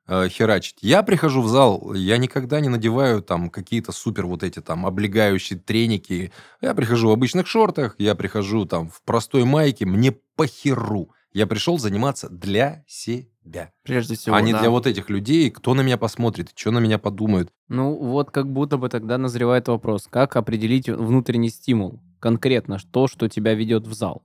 [0.08, 0.78] э, херачить.
[0.82, 5.58] Я прихожу в зал, я никогда не надеваю там какие-то супер вот эти там облегающие
[5.58, 6.32] треники.
[6.62, 11.10] Я прихожу в обычных шортах, я прихожу там в простой майке, мне похеру.
[11.36, 13.74] Я пришел заниматься для себя.
[13.84, 14.62] Прежде всего, а не да.
[14.62, 17.52] для вот этих людей, кто на меня посмотрит, что на меня подумают.
[17.68, 22.02] Ну, вот как будто бы тогда назревает вопрос, как определить внутренний стимул?
[22.22, 24.24] Конкретно то, что тебя ведет в зал.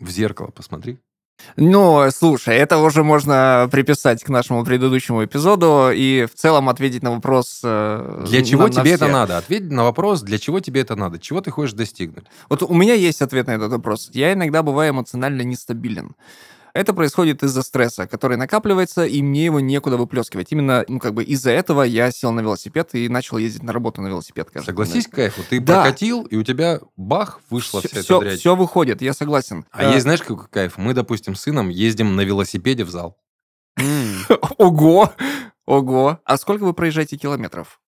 [0.00, 0.98] В зеркало посмотри.
[1.56, 7.10] Ну, слушай, это уже можно приписать к нашему предыдущему эпизоду и в целом ответить на
[7.12, 7.60] вопрос...
[7.64, 9.12] э, Для чего на- на тебе это все.
[9.12, 9.38] надо?
[9.38, 11.18] Ответь на вопрос, для чего тебе это надо?
[11.18, 12.24] Чего ты хочешь достигнуть?
[12.48, 14.10] Вот у меня есть ответ на этот вопрос.
[14.12, 16.14] Я иногда бываю эмоционально нестабилен.
[16.74, 20.52] Это происходит из-за стресса, который накапливается, и мне его некуда выплескивать.
[20.52, 24.02] Именно, ну, как бы из-за этого я сел на велосипед и начал ездить на работу
[24.02, 24.48] на велосипед.
[24.64, 25.12] Согласись, день.
[25.12, 25.82] кайф, вот ты Да.
[25.82, 28.38] прокатил, и у тебя бах, вышла вся все, эта дрянь.
[28.38, 29.64] все выходит, я согласен.
[29.70, 30.78] А Э, есть, знаешь, какой кайф?
[30.78, 33.16] Мы, допустим, с сыном ездим на велосипеде в зал.
[34.58, 35.12] Ого!
[35.66, 36.18] Ого!
[36.24, 37.80] А сколько вы проезжаете километров?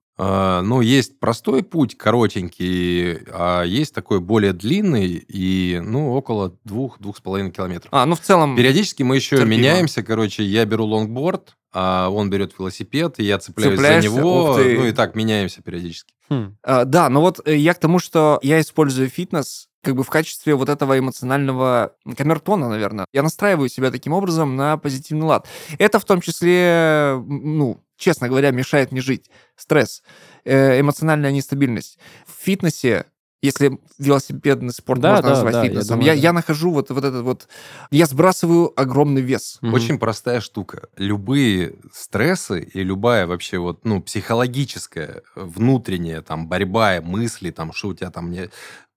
[0.62, 7.20] Ну, есть простой путь, коротенький, а есть такой более длинный и, ну, около двух-двух с
[7.20, 7.88] половиной километров.
[7.92, 8.56] А, ну в целом...
[8.56, 9.50] Периодически мы еще терпимо.
[9.50, 14.10] меняемся, короче, я беру лонгборд, а он берет велосипед, и я цепляюсь за Цепляешься?
[14.10, 14.78] него, Ух ты.
[14.78, 16.12] ну и так меняемся периодически.
[16.28, 16.56] Хм.
[16.62, 20.10] А, да, но вот э, я к тому, что я использую фитнес как бы в
[20.10, 23.06] качестве вот этого эмоционального камертона, наверное.
[23.12, 25.48] Я настраиваю себя таким образом на позитивный лад.
[25.78, 29.30] Это в том числе, ну, честно говоря, мешает мне жить.
[29.56, 30.02] Стресс,
[30.44, 31.98] э, эмоциональная нестабильность.
[32.26, 33.06] В фитнесе
[33.44, 36.20] если велосипедный спорт Да, можно да, назвать да, я фитнесом, думаю, я, да.
[36.20, 37.48] я нахожу вот, вот этот вот...
[37.90, 39.58] Я сбрасываю огромный вес.
[39.62, 39.74] Мгм.
[39.74, 40.88] Очень простая штука.
[40.96, 47.94] Любые стрессы и любая вообще вот, ну, психологическая, внутренняя там борьба, мысли, там, что у
[47.94, 48.48] тебя там не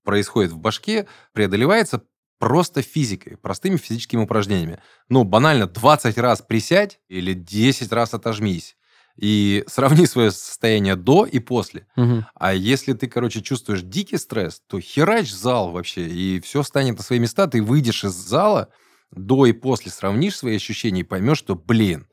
[0.03, 2.03] происходит в башке, преодолевается
[2.37, 4.79] просто физикой, простыми физическими упражнениями.
[5.09, 8.75] Ну, банально, 20 раз присядь или 10 раз отожмись.
[9.17, 11.87] И сравни свое состояние до и после.
[11.95, 12.25] Мгм.
[12.35, 17.03] А если ты, короче, чувствуешь дикий стресс, то херач зал вообще, и все станет на
[17.03, 17.47] свои места.
[17.47, 18.69] Ты выйдешь из зала,
[19.11, 22.07] до и после сравнишь свои ощущения и поймешь, что, блин,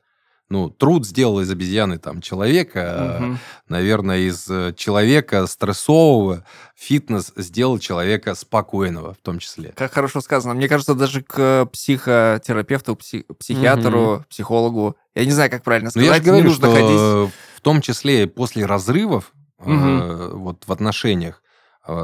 [0.49, 3.39] ну, труд сделал из обезьяны там человека, Мгм.
[3.69, 9.73] наверное, из э, человека стрессового фитнес сделал человека спокойного в том числе.
[9.75, 10.53] Как хорошо сказано.
[10.53, 16.05] Мне кажется, даже к психотерапевту, пси- психиатру, психологу, я не знаю, как правильно Но Ну,
[16.05, 16.99] я сказать, же говорю, не нужно что ходить.
[16.99, 17.27] э,
[17.57, 20.39] в том числе после разрывов э, Мгм.
[20.39, 21.42] вот в отношениях э,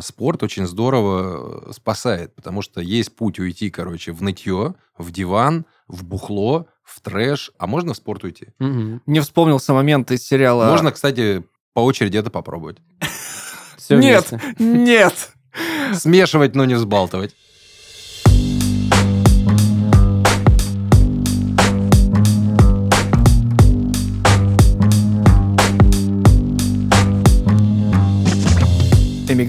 [0.02, 5.66] спорт очень здорово э, спасает, потому что есть путь уйти, короче, в нытье, в диван,
[5.88, 8.48] в бухло, в трэш, а можно в спорт уйти?
[8.60, 9.02] Мгм.
[9.06, 10.66] Мне вспомнился момент из сериала...
[10.66, 12.78] Можно, кстати, по очереди это попробовать.
[13.90, 15.32] Нет, нет!
[15.94, 17.36] Смешивать, но не взбалтывать.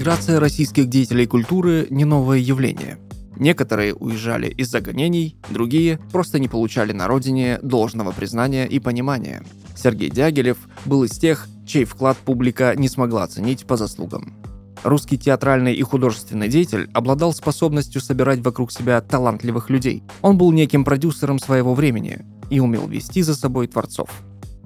[0.01, 2.97] Эмиграция российских деятелей культуры– не новое явление.
[3.37, 9.43] Некоторые уезжали из-за гонений, другие просто не получали на родине должного признания и понимания.
[9.75, 14.33] Сергей Дягилев был из тех, чей вклад публика не смогла оценить по заслугам.
[14.81, 20.01] Русский театральный и художественный деятель обладал способностью собирать вокруг себя талантливых людей.
[20.23, 24.09] Он был неким продюсером своего времени и умел вести за собой творцов.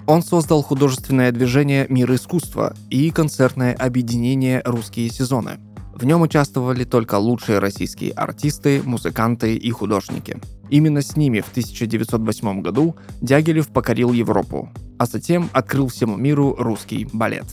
[0.07, 5.57] Он создал художественное движение «Мир искусства» и концертное объединение «Русские сезоны».
[5.95, 10.37] В нем участвовали только лучшие российские артисты, музыканты и художники.
[10.69, 17.07] Именно с ними в 1908 году Дягилев покорил Европу, а затем открыл всему миру русский
[17.11, 17.45] балет.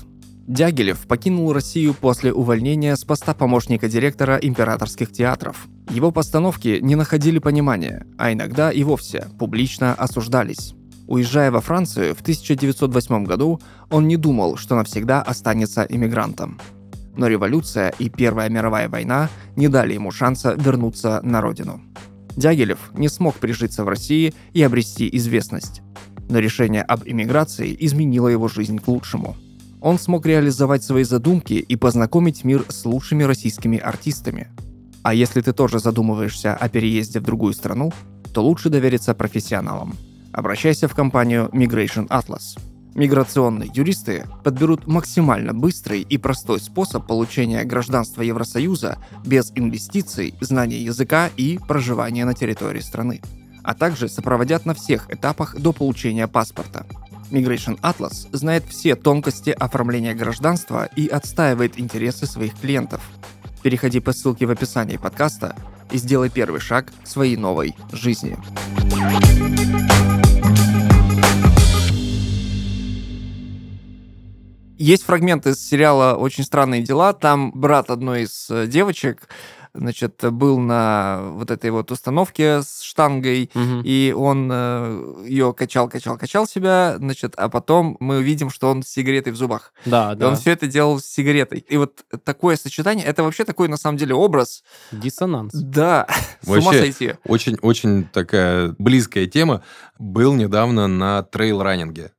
[0.47, 5.69] Дягилев покинул Россию после увольнения с поста помощника директора императорских театров.
[5.89, 10.75] Его постановки не находили понимания, а иногда и вовсе публично осуждались.
[11.13, 16.59] Уезжая во Францию в 1908 году, он не думал, что навсегда останется иммигрантом.
[17.19, 21.83] Но революция и Первая мировая война не дали ему шанса вернуться на родину.
[22.35, 25.83] Дягилев не смог прижиться в России и обрести известность.
[26.31, 29.37] Но решение об иммиграции изменило его жизнь к лучшему.
[29.83, 34.49] Он смог реализовать свои задумки и познакомить мир с лучшими российскими артистами.
[35.03, 37.93] А если ты тоже задумываешься о переезде в другую страну,
[38.33, 39.95] то лучше довериться профессионалам.
[40.33, 42.59] Обращайся в компанию Migration Atlas.
[42.95, 51.31] Миграционные юристы подберут максимально быстрый и простой способ получения гражданства Евросоюза без инвестиций, знания языка
[51.37, 53.21] и проживания на территории страны,
[53.63, 56.87] а также сопроводят на всех этапах до получения паспорта.
[57.31, 63.01] Migration Atlas знает все тонкости оформления гражданства и отстаивает интересы своих клиентов.
[63.63, 65.57] Переходи по ссылке в описании подкаста
[65.91, 68.37] и сделай первый шаг к своей новой жизни.
[74.79, 77.13] Есть фрагмент из сериала «Очень странные дела».
[77.13, 79.29] Там брат одной из э, девочек,
[79.75, 83.83] значит, был на вот этой вот установке с штангой, Мгм.
[83.85, 84.51] и он
[85.25, 89.37] ее качал, качал, качал себя, значит, а потом мы видим, что он с сигаретой в
[89.37, 89.73] зубах.
[89.87, 90.29] Да, И да.
[90.29, 91.65] он все это делал с сигаретой.
[91.69, 94.63] И вот такое сочетание, это вообще такой, на самом деле, образ.
[94.91, 95.53] Диссонанс.
[95.55, 96.07] Да,
[96.43, 97.15] с ума Вообще, сойти.
[97.25, 99.63] Очень-очень такая близкая тема.
[99.99, 102.11] Был недавно на трейл-раннинге,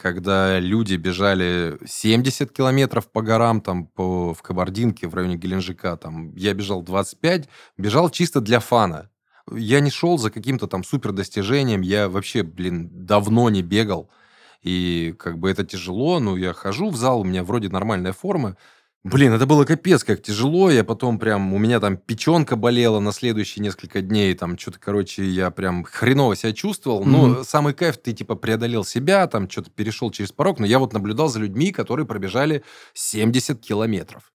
[0.00, 6.34] когда люди бежали 70 километров по горам, там, по, в Кабардинке, в районе Геленджика, там,
[6.36, 9.10] я бежал 25, бежал чисто для фана.
[9.52, 14.10] Я не шел за каким-то там супер достижением, я вообще, блин, давно не бегал,
[14.62, 18.56] и как бы это тяжело, но я хожу в зал, у меня вроде нормальная форма,
[19.02, 20.70] Блин, это было капец, как тяжело.
[20.70, 24.34] Я потом прям, у меня там печенка болела на следующие несколько дней.
[24.34, 27.04] Там что-то, короче, я прям хреново себя чувствовал.
[27.04, 27.44] Но Мгм.
[27.44, 30.58] самый кайф, ты типа преодолел себя, там что-то перешел через порог.
[30.58, 34.32] Но я вот наблюдал за людьми, которые пробежали 70 километров.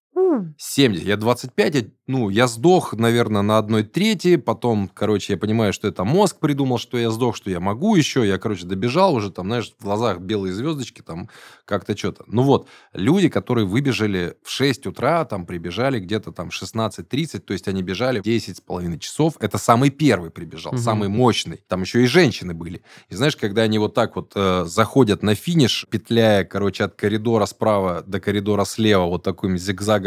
[0.58, 1.04] 70.
[1.06, 4.36] Я 25, я, ну, я сдох, наверное, на одной трети.
[4.36, 8.28] Потом, короче, я понимаю, что это мозг придумал, что я сдох, что я могу еще.
[8.28, 11.30] Я, короче, добежал уже, там, знаешь, в глазах белые звездочки, там,
[11.66, 12.24] как-то что-то.
[12.28, 17.68] Ну вот, люди, которые выбежали в 6 утра, там, прибежали где-то там 16.30, то есть
[17.68, 19.36] они бежали 10 с половиной часов.
[19.40, 20.82] Это самый первый прибежал, Мгм.
[20.82, 21.64] самый мощный.
[21.68, 22.84] Там еще и женщины были.
[23.10, 27.46] И знаешь, когда они вот так вот э, заходят на финиш, петляя, короче, от коридора
[27.46, 29.58] справа до коридора слева, вот таким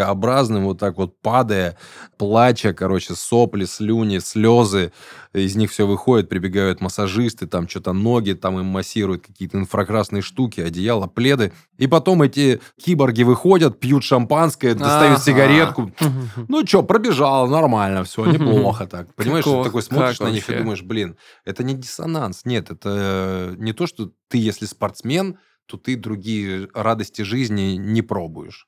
[0.08, 1.76] зигзагообразным, вот так вот падая,
[2.16, 4.92] плача, короче, сопли, слюни, слезы,
[5.32, 10.60] из них все выходит, прибегают массажисты, там что-то ноги, там им массируют какие-то инфракрасные штуки,
[10.60, 11.52] одеяла, пледы.
[11.76, 15.92] И потом эти киборги выходят, пьют шампанское, достают сигаретку.
[16.48, 19.14] Ну что, пробежал, нормально, все, неплохо так.
[19.14, 22.44] Понимаешь, ты такой смотришь на них и думаешь, блин, это не диссонанс.
[22.44, 28.66] Нет, это не то, что ты, если спортсмен, то ты другие радости жизни не пробуешь.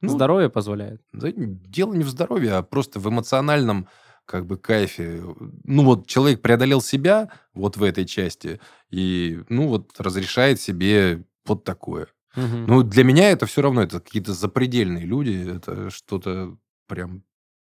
[0.00, 1.02] Ну, Здоровье позволяет.
[1.12, 3.86] да, дело не в здоровье, а просто в эмоциональном
[4.24, 5.22] как бы кайфе.
[5.64, 8.60] Ну вот человек преодолел себя вот в этой части
[8.90, 12.06] и ну вот разрешает себе вот такое.
[12.36, 12.66] Мгм.
[12.66, 17.24] Ну для меня это все равно это какие-то запредельные люди, это что-то прям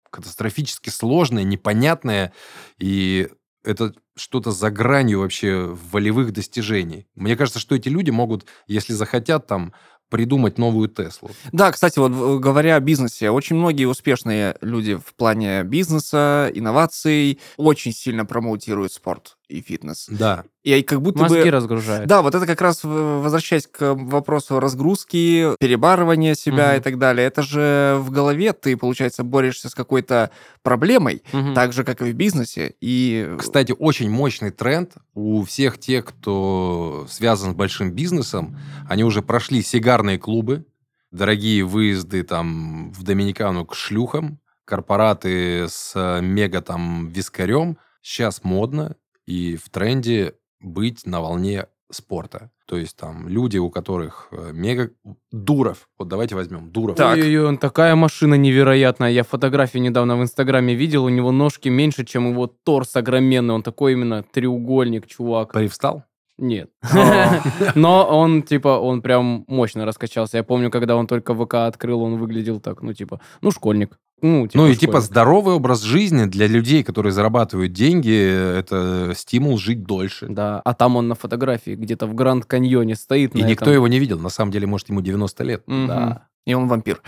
[0.09, 2.33] катастрофически сложное, непонятное
[2.79, 3.29] и
[3.63, 7.07] это что-то за гранью вообще волевых достижений.
[7.15, 9.73] Мне кажется, что эти люди могут, если захотят, там
[10.09, 11.29] придумать новую Теслу.
[11.51, 17.39] Да, кстати, вот э, говоря о бизнесе, очень многие успешные люди в плане бизнеса, инноваций
[17.57, 20.07] очень сильно промоутируют спорт и фитнес.
[20.09, 20.43] Да.
[20.63, 21.51] И как будто Мозги бы...
[21.51, 22.07] разгружает.
[22.07, 26.77] Да, вот это как раз, возвращаясь к вопросу разгрузки, перебарывания себя Мгм.
[26.77, 30.31] и так далее, это же в голове ты, получается, борешься с какой-то
[30.63, 31.53] проблемой, Мгм.
[31.53, 32.75] так же, как и в бизнесе.
[32.81, 38.57] И Кстати, очень мощный тренд у всех тех, кто связан с большим бизнесом.
[38.89, 40.65] Они уже прошли сигарные клубы,
[41.11, 47.77] дорогие выезды там в Доминикану к шлюхам, корпораты с э, мега там вискарем.
[48.01, 48.95] Сейчас модно
[49.27, 52.51] и в тренде быть на волне спорта.
[52.65, 54.91] То есть там люди, у которых э, мега...
[55.31, 55.87] Дуров.
[55.97, 56.97] Вот давайте возьмем Дуров.
[56.97, 57.15] Так.
[57.15, 59.09] Ой-ой-ой, он такая машина невероятная.
[59.11, 63.53] Я фотографии недавно в Инстаграме видел, у него ножки меньше, чем его торс огроменный.
[63.53, 65.53] Он такой именно треугольник, чувак.
[65.53, 66.03] Привстал?
[66.37, 66.69] Нет.
[66.93, 67.41] А.
[67.75, 70.37] Но он, типа, он прям мощно раскачался.
[70.37, 73.97] Я помню, когда он только ВК открыл, он выглядел так, ну, типа, ну, школьник.
[74.21, 79.83] Ну, Ну и типа здоровый образ жизни для людей, которые зарабатывают деньги, это стимул жить
[79.83, 80.27] дольше.
[80.27, 83.35] Да, а там он на фотографии где-то в Гранд Каньоне стоит.
[83.35, 83.73] И никто этом.
[83.73, 84.19] его не видел.
[84.19, 85.63] На самом деле, может, ему 90 лет.
[85.67, 85.87] Мгм.
[85.87, 86.27] Да.
[86.45, 87.01] И он вампир.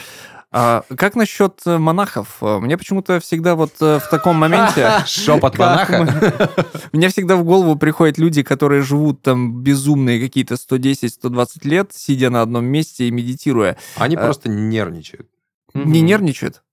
[0.51, 2.37] А, как насчет э, монахов?
[2.41, 4.91] Э, Мне почему-то всегда вот э, в таком моменте...
[5.05, 6.51] Шепот монаха.
[6.91, 12.41] Мне всегда в голову приходят люди, которые живут там безумные какие-то 110-120 лет, сидя на
[12.41, 13.77] одном месте и медитируя.
[13.95, 15.29] Они просто нервничают.
[15.73, 16.63] Не нервничают?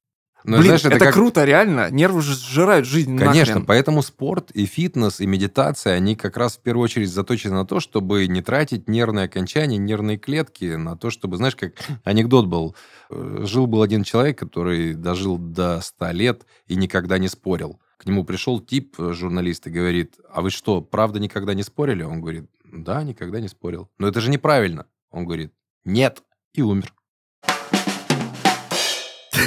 [0.47, 1.91] Ну, Блин, знаешь, это, как- круто, реально.
[1.91, 3.67] Нервы сжирают жизнь Конечно, нахрен.
[3.67, 7.81] поэтому спорт и фитнес, и медитация, они как раз в первую очередь заточены на то,
[7.81, 11.73] чтобы не тратить нервные окончания, нервные клетки, на то, чтобы, знаешь, как
[12.05, 12.77] анекдот был.
[13.11, 17.81] Э, Жил-был один человек, который дожил до 100 лет и никогда не спорил.
[17.97, 22.05] К нему пришел тип, э, журналист, и говорит, а вы что, правда никогда не спорили?
[22.05, 23.89] Он говорит, да, никогда не спорил.
[23.99, 24.87] Но это же неправильно.
[25.11, 25.53] Он говорит,
[25.85, 26.23] нет,
[26.55, 26.93] и умер.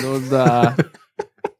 [0.03, 0.75] Ну да.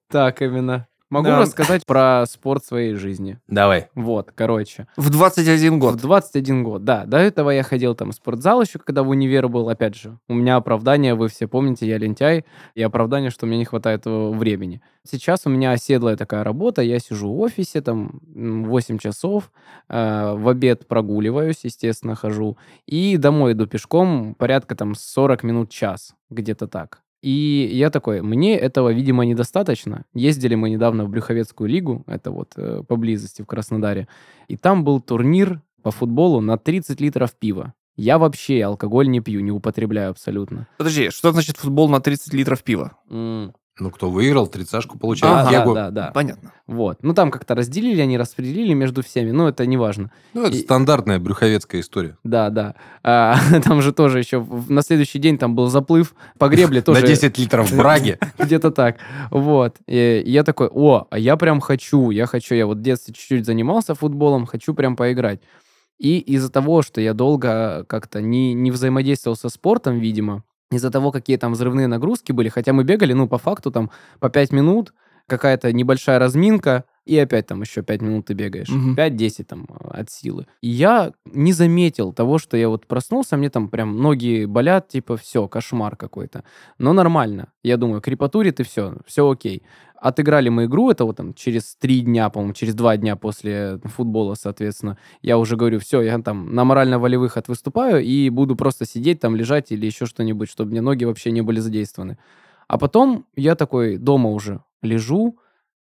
[0.10, 0.88] Так именно.
[1.12, 1.39] Могу Да.
[1.39, 3.39] рассказать про спорт своей жизни.
[3.47, 3.88] Давай.
[3.95, 4.88] Вот, короче.
[4.95, 5.95] В 21 В год.
[5.97, 7.06] 21 год, да.
[7.06, 9.69] До этого я ходил там в спортзал еще, когда в универ был.
[9.69, 12.45] Опять же, у меня оправдание, вы все помните, я лентяй.
[12.75, 14.84] И оправдание, что мне не хватает э, времени.
[15.04, 16.84] Сейчас у меня оседлая такая работа.
[16.84, 19.52] Я сижу в офисе, там, м, 8 часов.
[19.89, 22.56] э, в обед прогуливаюсь, естественно, хожу.
[22.86, 26.13] И домой иду пешком порядка там 40 минут, час.
[26.30, 27.02] Где-то так.
[27.21, 30.05] И я такой, мне этого, видимо, недостаточно.
[30.13, 34.08] Ездили мы недавно в Брюховецкую лигу, это вот э, поблизости в Краснодаре.
[34.47, 37.73] И там был турнир по футболу на 30 литров пива.
[37.97, 40.67] Я вообще алкоголь не пью, не употребляю абсолютно.
[40.77, 42.93] Подожди, что значит футбол на 30 литров пива?
[43.10, 45.46] М, Ну, кто выиграл, тридцашку получает.
[45.46, 45.74] Да, Кегу.
[45.74, 46.12] да, да, да.
[46.12, 46.52] Понятно.
[46.68, 46.98] Вот.
[47.02, 50.12] Ну, там как-то разделили, они распределили между всеми, но это не важно.
[50.34, 52.18] Ну, это И- стандартная брюховецкая история.
[52.24, 52.76] Да, да.
[53.04, 57.02] А, там же тоже еще в- на следующий день там был заплыв по гребле тоже.
[57.02, 58.18] На 10 литров браги.
[58.38, 58.98] Где-то так.
[59.32, 59.78] Вот.
[59.88, 63.46] И я такой, о, а я прям хочу, я хочу, я вот в детстве чуть-чуть
[63.46, 65.39] занимался футболом, хочу прям поиграть.
[65.98, 71.12] И из-за того, что я долго как-то не, не взаимодействовал со спортом, видимо, из-за того,
[71.12, 73.90] какие там взрывные нагрузки были, хотя мы бегали, ну, по факту там
[74.20, 74.94] по 5 минут,
[75.28, 78.70] какая-то небольшая разминка, и опять там еще 5 минут ты бегаешь.
[78.70, 78.96] Мгм.
[78.96, 80.46] 5-10 там э, от силы.
[80.62, 85.17] И я не заметил того, что я вот проснулся, мне там прям ноги болят, типа
[85.17, 86.44] все, кошмар какой-то.
[86.78, 87.52] Но нормально.
[87.63, 89.63] Я думаю, крепатурит и все, все окей.
[90.02, 94.35] Отыграли мы игру, это вот там через три дня, по-моему, через два дня после футбола,
[94.35, 94.97] соответственно.
[95.21, 99.71] Я уже говорю, все, я там на морально-волевых отвыступаю и буду просто сидеть там, лежать
[99.71, 102.17] или еще что-нибудь, чтобы мне ноги вообще не были задействованы.
[102.67, 105.37] А потом я такой дома уже лежу,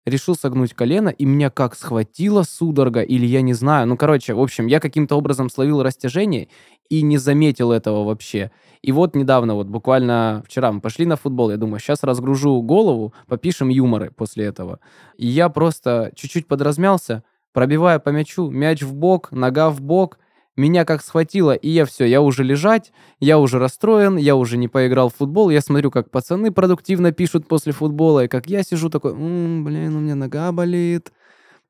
[0.06, 3.86] решил согнуть колено, и меня как схватила судорога, или я не знаю.
[3.86, 6.48] Ну, короче, в общем, я каким-то образом словил растяжение
[6.89, 8.51] и не заметил этого вообще.
[8.82, 13.12] И вот недавно, вот буквально вчера мы пошли на футбол, я думаю, сейчас разгружу голову,
[13.26, 14.80] попишем юморы после этого.
[15.16, 17.22] И я просто чуть-чуть подразмялся,
[17.53, 20.18] пробивая по мячу, мяч в бок, нога в бок,
[20.57, 24.68] меня как схватило, и я все, я уже лежать, я уже расстроен, я уже не
[24.68, 28.89] поиграл в футбол, я смотрю, как пацаны продуктивно пишут после футбола, и как я сижу
[28.89, 31.12] такой, «М, блин, у меня нога болит.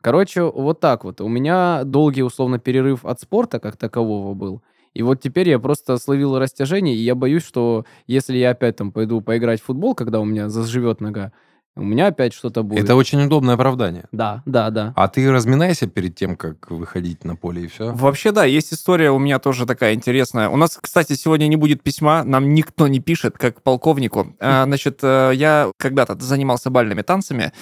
[0.00, 1.20] Короче, вот так вот.
[1.20, 4.62] У меня долгий, условно, перерыв от спорта как такового был.
[4.96, 8.92] И вот теперь я просто словил растяжение, и я боюсь, что если я опять там
[8.92, 11.32] пойду поиграть в футбол, когда у меня заживет нога,
[11.76, 12.82] у меня опять что-то будет.
[12.82, 14.06] Это очень удобное оправдание.
[14.10, 14.94] Да, да, да.
[14.96, 17.92] А ты разминайся перед тем, как выходить на поле, и все.
[17.92, 20.48] Вообще, да, есть история у меня тоже такая интересная.
[20.48, 24.34] У нас, кстати, сегодня не будет письма, нам никто не пишет, как полковнику.
[24.40, 27.52] А, значит, э, я когда-то занимался бальными танцами,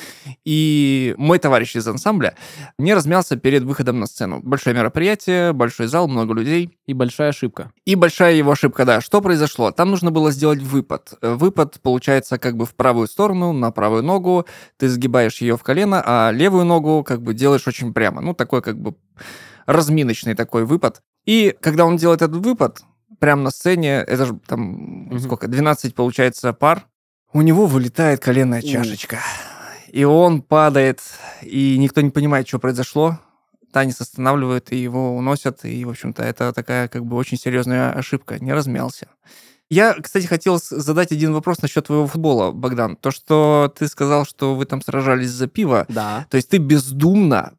[0.45, 2.37] и мой товарищ из ансамбля
[2.79, 4.41] не размялся перед выходом на сцену.
[4.45, 6.79] Большое мероприятие, большой зал, много людей.
[6.87, 7.73] И большая ошибка.
[7.85, 9.01] И большая его ошибка, да.
[9.01, 9.73] Что произошло?
[9.73, 11.15] Там нужно было сделать выпад.
[11.21, 14.47] Выпад получается как бы в правую сторону, на правую ногу,
[14.77, 18.21] ты сгибаешь ее в колено, а левую ногу как бы делаешь очень прямо.
[18.21, 18.95] Ну, такой как бы
[19.67, 21.03] разминочный такой выпад.
[21.25, 22.83] И когда он делает этот выпад,
[23.19, 25.19] прямо на сцене, это же там Мгм.
[25.21, 26.87] сколько, 12 получается пар,
[27.33, 29.19] у него вылетает коленная чашечка.
[29.89, 31.01] И он падает,
[31.43, 33.19] и никто не понимает, что произошло.
[33.73, 35.65] Танец останавливают, и его уносят.
[35.65, 38.39] И, в общем-то, это такая как бы очень серьезная ошибка.
[38.39, 39.09] Не размялся.
[39.75, 42.95] Я, кстати, хотел задать один вопрос насчет твоего футбола, Богдан.
[42.95, 46.27] То, что ты сказал, что вы там сражались за пиво, Да.
[46.31, 47.55] то есть ты бездумно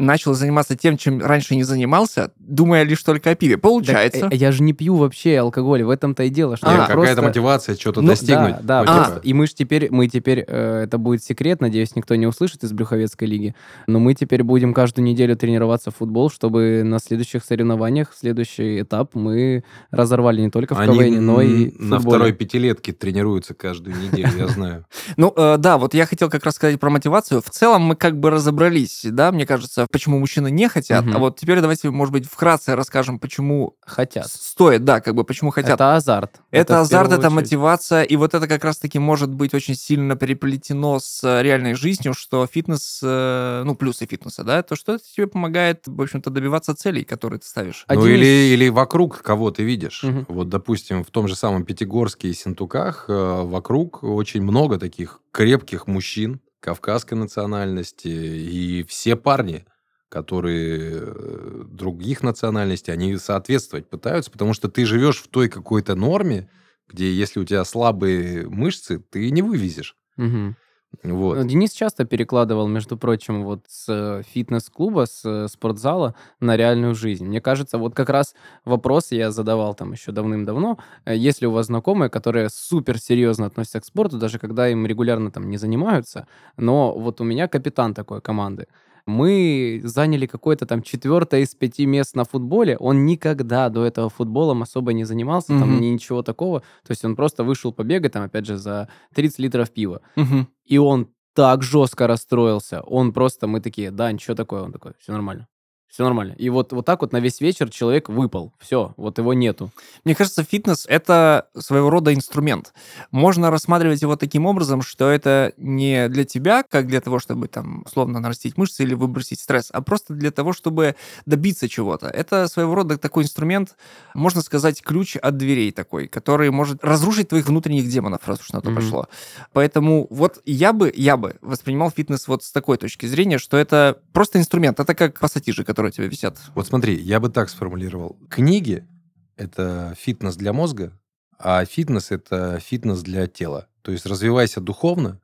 [0.00, 3.58] начал заниматься тем, чем раньше не занимался, думая лишь только о пиве.
[3.58, 4.20] Получается.
[4.20, 6.56] Так, э, я же не пью вообще алкоголь, в этом-то и дело.
[6.56, 8.56] Что А, какая-то просто- мотивация что-то Ну, достигнуть.
[8.62, 11.94] Да, да, просто- типа, и мы же теперь, мы теперь, э, это будет секрет, надеюсь,
[11.96, 13.54] никто не услышит из Брюховецкой лиги,
[13.86, 18.82] но мы теперь будем каждую неделю тренироваться в футбол, чтобы на следующих соревнованиях, в следующий
[18.82, 22.16] этап мы разорвали не только в Они КВН, но и на футболе.
[22.18, 24.84] второй пятилетке тренируются каждую неделю, я знаю.
[25.16, 27.42] Ну, э, да, вот я хотел как раз сказать про мотивацию.
[27.42, 31.04] В целом мы как бы разобрались, да, мне кажется, почему мужчины не хотят.
[31.04, 31.16] Мгм.
[31.16, 34.26] А вот теперь давайте, может быть, вкратце расскажем, почему Хотят.
[34.28, 35.72] стоит, да, как бы почему хотят.
[35.74, 36.40] Это азарт.
[36.50, 37.32] Это, в азарт, это очередь.
[37.34, 42.14] мотивация, и вот это как раз-таки может быть очень сильно переплетено с э, реальной жизнью,
[42.14, 46.74] что фитнес, э, ну, плюсы фитнеса, да, то, что это тебе помогает, в общем-то, добиваться
[46.74, 47.84] целей, которые ты ставишь.
[47.88, 50.02] Ну Один или, из- или вокруг кого ты видишь.
[50.02, 50.26] Мгм.
[50.28, 55.86] Вот, допустим, в том же самом Пятигорске и Сентуках э, вокруг очень много таких крепких
[55.86, 58.08] мужчин кавказской национальности.
[58.08, 59.64] И все парни,
[60.10, 66.50] которые э, других национальностей, они соответствовать пытаются, потому что ты живешь в той какой-то норме,
[66.88, 69.96] где если у тебя слабые мышцы, ты не вывезешь.
[70.16, 70.56] Мгм.
[71.04, 71.46] Вот.
[71.46, 77.24] Денис часто перекладывал, между прочим, вот с э, фитнес-клуба, с э, спортзала на реальную жизнь.
[77.24, 78.34] Мне кажется, вот как раз
[78.64, 80.78] вопрос я задавал там еще давным-давно.
[81.06, 85.48] Если у вас знакомые, которые супер серьезно относятся к спорту, даже когда им регулярно там
[85.48, 88.66] не занимаются, но вот у меня капитан такой команды.
[89.06, 92.76] Мы заняли какое-то там четвертое из пяти мест на футболе.
[92.78, 95.80] Он никогда до этого футболом особо не занимался, там Мгм.
[95.80, 96.60] ни- ничего такого.
[96.60, 100.00] То есть он просто вышел побегать, там, опять же, за 30 литров пива.
[100.16, 100.48] Мгм.
[100.64, 102.80] И он так жестко расстроился.
[102.82, 104.62] Он просто, мы такие, Дань, что такое?
[104.62, 105.46] Он такой, все нормально.
[105.90, 106.34] Все нормально.
[106.38, 108.52] И вот, вот так вот на весь вечер человек выпал.
[108.60, 109.70] Все, вот его нету.
[110.04, 112.72] Мне кажется, фитнес— это своего рода инструмент.
[113.10, 117.82] Можно рассматривать его таким образом, что это не для тебя, как для того, чтобы там
[117.84, 120.94] условно нарастить мышцы или выбросить стресс, а просто для того, чтобы
[121.26, 122.06] добиться чего-то.
[122.06, 123.76] Это своего рода такой инструмент,
[124.14, 128.60] можно сказать, ключ от дверей такой, который может разрушить твоих внутренних демонов, раз уж на
[128.60, 128.76] то Мгм.
[128.80, 129.08] пошло.
[129.52, 133.98] Поэтому вот я бы, я бы воспринимал фитнес вот с такой точки зрения, что это
[134.12, 134.78] просто инструмент.
[134.78, 136.38] Это как пассатижи, которые у тебя висят.
[136.54, 138.18] Вот смотри, я бы так сформулировал.
[138.28, 138.86] Книги–
[139.36, 140.98] это фитнес для мозга,
[141.38, 143.68] а фитнес– это фитнес для тела.
[143.82, 145.20] То есть развивайся духовно,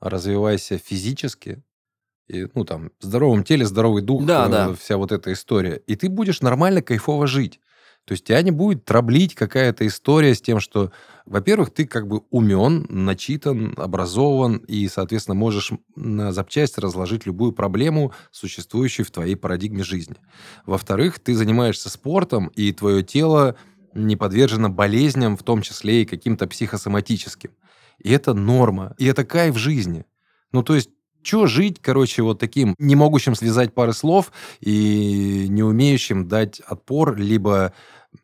[0.00, 1.62] развивайся физически,
[2.28, 4.74] и, ну, там, в здоровом теле, здоровый дух, Да, э, да.
[4.74, 5.76] вся вот эта история.
[5.86, 7.60] И ты будешь нормально, кайфово жить.
[8.04, 10.92] То есть тебя не будет траблить какая-то история с тем, что,
[11.26, 18.12] во-первых, ты как бы умен, начитан, образован, и, соответственно, можешь на запчасти разложить любую проблему,
[18.30, 20.16] существующую в твоей парадигме жизни.
[20.64, 23.56] Во-вторых, ты занимаешься спортом, и твое тело
[23.94, 27.50] не подвержено болезням, в том числе и каким-то психосоматическим.
[27.98, 30.04] И это норма, и это кайф жизни.
[30.52, 30.90] Ну, то есть
[31.26, 37.16] Че жить, короче, вот таким, не могущим связать пары слов и не умеющим дать отпор,
[37.16, 37.72] либо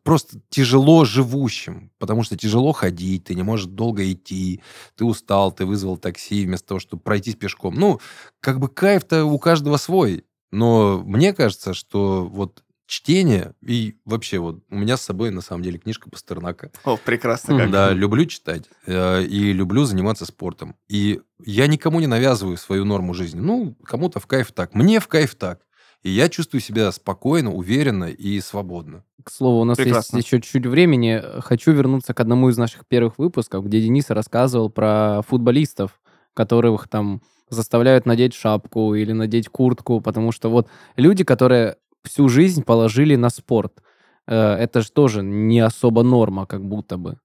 [0.03, 4.61] просто тяжело живущим, потому что тяжело ходить, ты не можешь долго идти,
[4.95, 7.75] ты устал, ты вызвал такси вместо того, чтобы пройтись пешком.
[7.75, 7.99] Ну,
[8.39, 10.25] как бы кайф-то у каждого свой.
[10.51, 15.63] Но мне кажется, что вот чтение и вообще вот у меня с собой на самом
[15.63, 16.71] деле книжка Пастернака.
[16.83, 17.57] О, прекрасно.
[17.57, 17.71] Как.
[17.71, 20.75] Да, люблю читать э, и люблю заниматься спортом.
[20.89, 23.39] И я никому не навязываю свою норму жизни.
[23.39, 25.61] Ну, кому-то в кайф так, мне в кайф так.
[26.03, 29.05] И я чувствую себя спокойно, уверенно и свободно.
[29.23, 30.17] К слову, у нас Прекрасно.
[30.17, 31.21] есть еще чуть-чуть времени.
[31.39, 36.01] Хочу вернуться к одному из наших первых выпусков, где Денис рассказывал про футболистов,
[36.33, 42.63] которых там заставляют надеть шапку или надеть куртку, потому что вот люди, которые всю жизнь
[42.63, 43.81] положили на спорт.
[44.27, 47.17] Э, это же тоже не особо норма, как будто бы.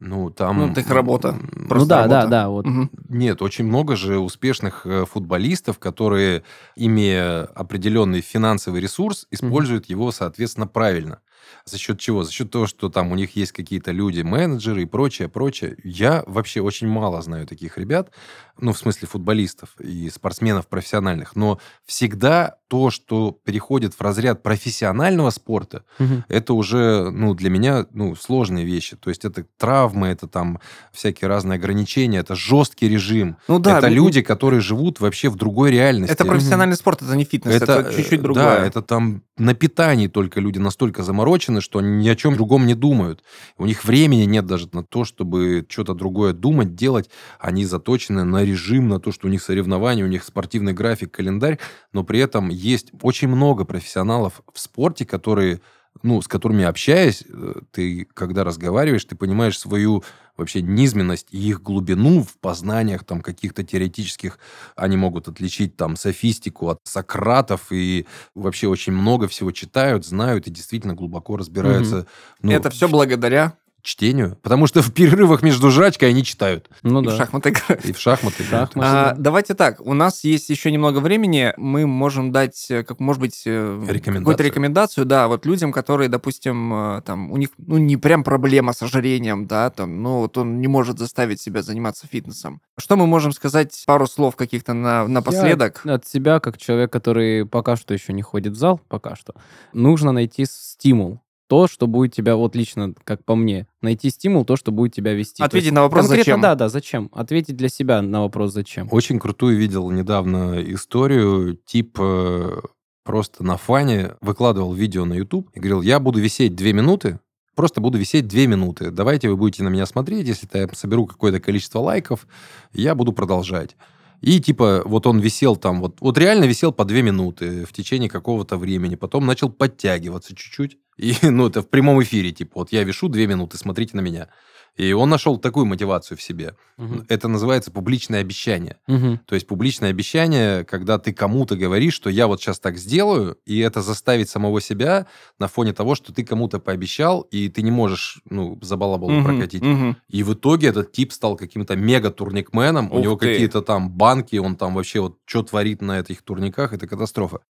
[0.00, 0.58] Ну, там...
[0.58, 1.38] Ну, это их работа.
[1.52, 2.08] ну, да, работа.
[2.08, 2.48] да, да.
[2.48, 2.66] Вот.
[2.66, 2.88] Угу.
[3.10, 6.42] Нет, очень много же успешных э, футболистов, которые,
[6.74, 9.92] имея определенный финансовый ресурс, используют угу.
[9.92, 11.20] его, соответственно, правильно.
[11.66, 12.24] За счет чего?
[12.24, 15.76] За счет того, что там у них есть какие-то люди, менеджеры и прочее, прочее.
[15.84, 18.10] Я вообще очень мало знаю таких ребят,
[18.58, 25.30] ну, в смысле футболистов и спортсменов профессиональных, но всегда то, что переходит в разряд профессионального
[25.30, 26.22] спорта, угу.
[26.28, 28.94] это уже, ну, для меня, ну, сложные вещи.
[28.94, 30.60] То есть это травмы, это там
[30.92, 33.38] всякие разные ограничения, это жесткий режим.
[33.48, 33.78] Ну да.
[33.78, 36.12] Это ну, люди, которые живут вообще в другой реальности.
[36.12, 36.78] Это профессиональный угу.
[36.78, 38.44] спорт, это не фитнес, это, чуть-чуть другое.
[38.44, 42.66] Да, это там на питании только люди настолько заморочены, что они ни о чем другом
[42.66, 43.24] не думают.
[43.58, 47.10] У них времени нет даже на то, чтобы что-то другое думать, делать.
[47.40, 51.58] Они заточены на режим, на то, что у них соревнования, у них спортивный график, календарь,
[51.92, 55.60] но при этом есть очень много профессионалов в спорте, которые
[56.02, 60.04] ну, с которыми общаясь, э, ты, когда разговариваешь, ты понимаешь свою
[60.36, 64.38] вообще низменность и их глубину в познаниях там каких-то теоретических.
[64.76, 70.50] Они могут отличить там софистику от сократов и вообще очень много всего читают, знают и
[70.50, 71.98] действительно глубоко разбираются.
[71.98, 72.06] Угу.
[72.42, 76.68] Ну, Это все благодаря чтению, потому что в перерывах между жрачкой они читают.
[76.82, 77.12] Ну и да.
[77.12, 77.84] в шахматы играют.
[77.84, 78.72] И в шахматы играют.
[78.76, 83.20] А, давайте так, у нас есть еще немного времени, мы можем дать, э, как может
[83.20, 87.96] быть, э, какую-то рекомендацию, да, вот людям, которые, допустим, э, там, у них, ну, не
[87.96, 92.60] прям проблема с ожирением, да, там, ну, вот он не может заставить себя заниматься фитнесом.
[92.78, 95.82] Что мы можем сказать, пару слов каких-то на, напоследок?
[95.84, 99.34] Я от себя, как человек, который пока что еще не ходит в зал, пока что,
[99.72, 101.20] нужно найти стимул
[101.50, 105.14] то, что будет тебя, вот лично, как по мне, найти стимул, то, что будет тебя
[105.14, 105.42] вести.
[105.42, 106.40] Ответить на вопрос конкретно, зачем.
[106.40, 107.10] да, да, зачем.
[107.12, 108.86] Ответить для себя на вопрос зачем.
[108.92, 112.60] Очень крутую видел недавно историю, тип э,
[113.02, 117.18] просто на фане выкладывал видео на YouTube и говорил, я буду висеть две минуты,
[117.56, 118.92] просто буду висеть две минуты.
[118.92, 122.28] Давайте вы будете на меня смотреть, если я соберу какое-то количество лайков,
[122.72, 123.74] я буду продолжать.
[124.20, 128.10] И типа вот он висел там, вот, вот реально висел по две минуты в течение
[128.10, 130.78] какого-то времени, потом начал подтягиваться чуть-чуть.
[130.96, 134.28] И, ну, это в прямом эфире, типа, вот я вешу две минуты, смотрите на меня.
[134.76, 136.54] И он нашел такую мотивацию в себе.
[136.78, 137.04] Угу.
[137.08, 138.78] Это называется публичное обещание.
[138.88, 139.20] Угу.
[139.26, 143.58] То есть публичное обещание, когда ты кому-то говоришь, что я вот сейчас так сделаю, и
[143.58, 145.06] это заставить самого себя
[145.38, 149.24] на фоне того, что ты кому-то пообещал, и ты не можешь, ну, за балабол угу.
[149.24, 149.62] прокатить.
[149.62, 149.96] Угу.
[150.08, 154.74] И в итоге этот тип стал каким-то мега-турникменом, у него какие-то там банки, он там
[154.74, 157.40] вообще вот что творит на этих турниках, это катастрофа.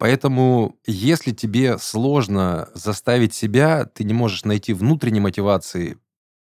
[0.00, 5.98] Поэтому, если тебе сложно заставить себя, ты не можешь найти внутренней мотивации,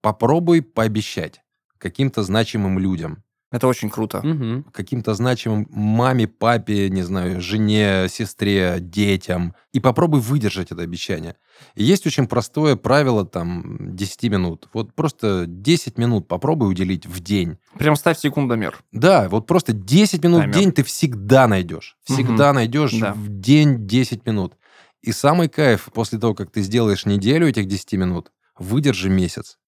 [0.02, 1.42] попробуй пообещать
[1.78, 3.24] каким-то значимым людям.
[3.55, 4.18] Это очень круто.
[4.18, 4.64] Угу.
[4.72, 9.55] Каким-то значимым маме, папе, не знаю, жене, сестре, детям.
[9.72, 11.36] И попробуй выдержать это обещание.
[11.76, 14.68] И есть очень простое правило, там, 10 минут.
[14.74, 17.59] Вот просто 10 минут попробуй уделить в день.
[17.78, 18.82] Прям ставь секундомер.
[18.90, 20.52] Да, вот просто 10 минут Таймер.
[20.52, 21.96] в день ты всегда найдешь.
[22.02, 22.57] Всегда угу.
[22.57, 23.12] найдешь да.
[23.12, 24.55] в день 10 минут.
[25.00, 29.59] И самый кайф после того, как ты сделаешь неделю этих 10 минут, выдержи месяц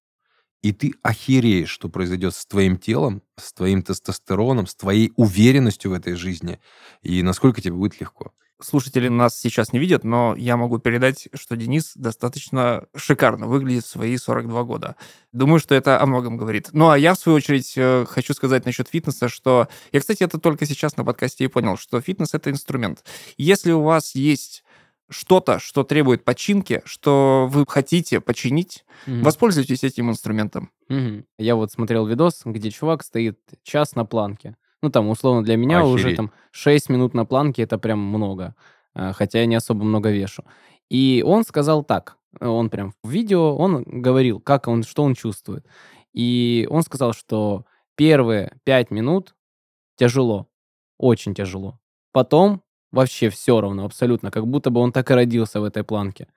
[0.61, 5.93] и ты охереешь, что произойдет с твоим телом, с твоим тестостероном, с твоей уверенностью в
[5.93, 6.59] этой жизни,
[7.01, 8.33] и насколько тебе будет легко.
[8.59, 13.87] Слушатели нас сейчас не видят, но я могу передать, что Денис достаточно шикарно выглядит в
[13.87, 14.95] свои 42 года.
[15.31, 16.69] Думаю, что это о многом говорит.
[16.71, 19.67] Ну, а я, в свою очередь, э, хочу сказать насчет фитнеса, что...
[19.91, 23.03] Я, кстати, это только сейчас на подкасте и понял, что фитнес— это инструмент.
[23.37, 24.63] Если у вас есть
[25.09, 29.23] что-то, что требует починки, что вы хотите починить, Мгм.
[29.23, 30.69] воспользуйтесь этим инструментом.
[30.89, 31.25] Мгм.
[31.37, 34.55] Я вот смотрел видос, где чувак стоит час на планке.
[34.81, 36.17] Ну, там, условно, для меня уже Охереть.
[36.17, 38.53] там 6 минут на планке это прям много.
[38.93, 40.43] а, Хотя я не особо много вешу.
[40.89, 42.17] И он сказал так.
[42.39, 45.65] Он прям в видео, он говорил, как он, что он чувствует.
[46.13, 49.35] И он сказал, что первые 5 минут
[49.97, 50.47] тяжело.
[50.97, 51.79] Очень тяжело.
[52.11, 54.31] Потом вообще все равно, абсолютно.
[54.31, 56.27] Как будто бы он так и родился в этой планке.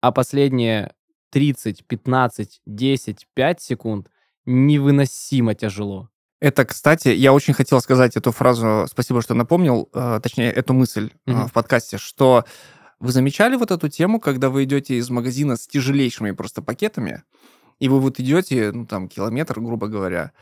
[0.00, 0.92] А последние
[1.30, 4.08] 30, 15, 10, 5 секунд
[4.44, 6.08] невыносимо тяжело.
[6.40, 11.10] Это, кстати, я очень хотел сказать эту фразу, спасибо, что напомнил, э, точнее, эту мысль
[11.24, 11.48] Мгм.
[11.48, 12.44] в подкасте, что
[13.00, 17.22] вы замечали вот эту тему, когда вы идете из магазина с тяжелейшими просто пакетами,
[17.78, 20.32] и вы вот идете, ну, там, километр, грубо говоря,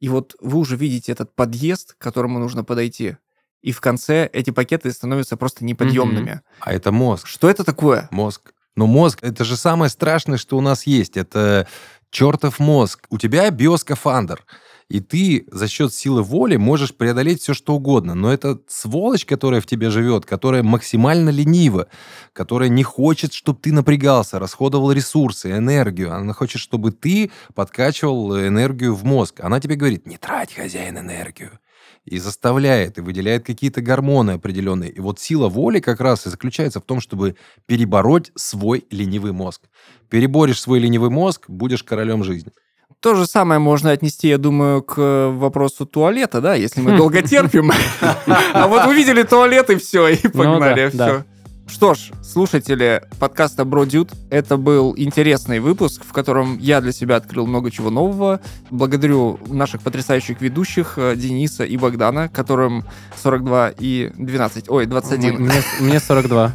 [0.00, 3.16] и вот вы уже видите этот подъезд, к которому нужно подойти,
[3.64, 6.42] и в конце эти пакеты становятся просто неподъемными.
[6.60, 7.26] А это мозг.
[7.26, 8.08] Что это такое?
[8.10, 8.52] Мозг.
[8.76, 11.16] Но мозг— это же самое страшное, что у нас есть.
[11.16, 11.66] Это
[12.10, 13.06] чертов мозг.
[13.08, 14.44] У тебя биоскафандр.
[14.90, 18.14] И ты за счет силы воли можешь преодолеть все, что угодно.
[18.14, 21.86] Но это сволочь, которая в тебе живет, которая максимально ленива,
[22.34, 26.12] которая не хочет, чтобы ты напрягался, расходовал ресурсы, энергию.
[26.12, 29.40] Она хочет, чтобы ты подкачивал энергию в мозг.
[29.40, 31.58] Она тебе говорит, не трать, хозяин, энергию.
[32.04, 34.90] И заставляет, и выделяет какие-то гормоны определенные.
[34.90, 37.36] И вот сила воли как раз и заключается в том, чтобы
[37.66, 39.62] перебороть свой ленивый мозг.
[40.10, 42.52] Переборешь свой ленивый мозг, будешь королем жизни.
[43.00, 47.22] То же самое можно отнести, я думаю, к э, вопросу туалета, да, если мы долго
[47.26, 47.70] терпим.
[48.26, 51.06] А вот увидели туалет и все, и погнали, да, да.
[51.06, 51.24] все.
[51.66, 57.46] Что ж, слушатели подкаста Бродют, это был интересный выпуск, в котором я для себя открыл
[57.46, 58.40] много чего нового.
[58.70, 62.84] Благодарю наших потрясающих ведущих э, Дениса и Богдана, которым
[63.24, 65.40] 42 и 12, ой, 21.
[65.40, 66.52] Мне, мне 42.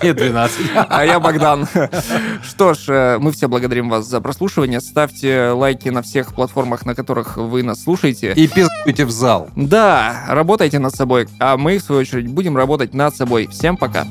[0.00, 0.60] Мне 12.
[0.88, 1.66] А я Богдан.
[2.42, 4.80] Что ж, э, мы все благодарим вас за прослушивание.
[4.80, 8.32] Ставьте лайки на всех платформах, на которых вы нас слушаете.
[8.32, 9.48] И пиздуйте в зал.
[9.56, 13.48] Да, работайте над собой, а мы, в свою очередь, будем работать над собой.
[13.48, 14.06] Всем пока.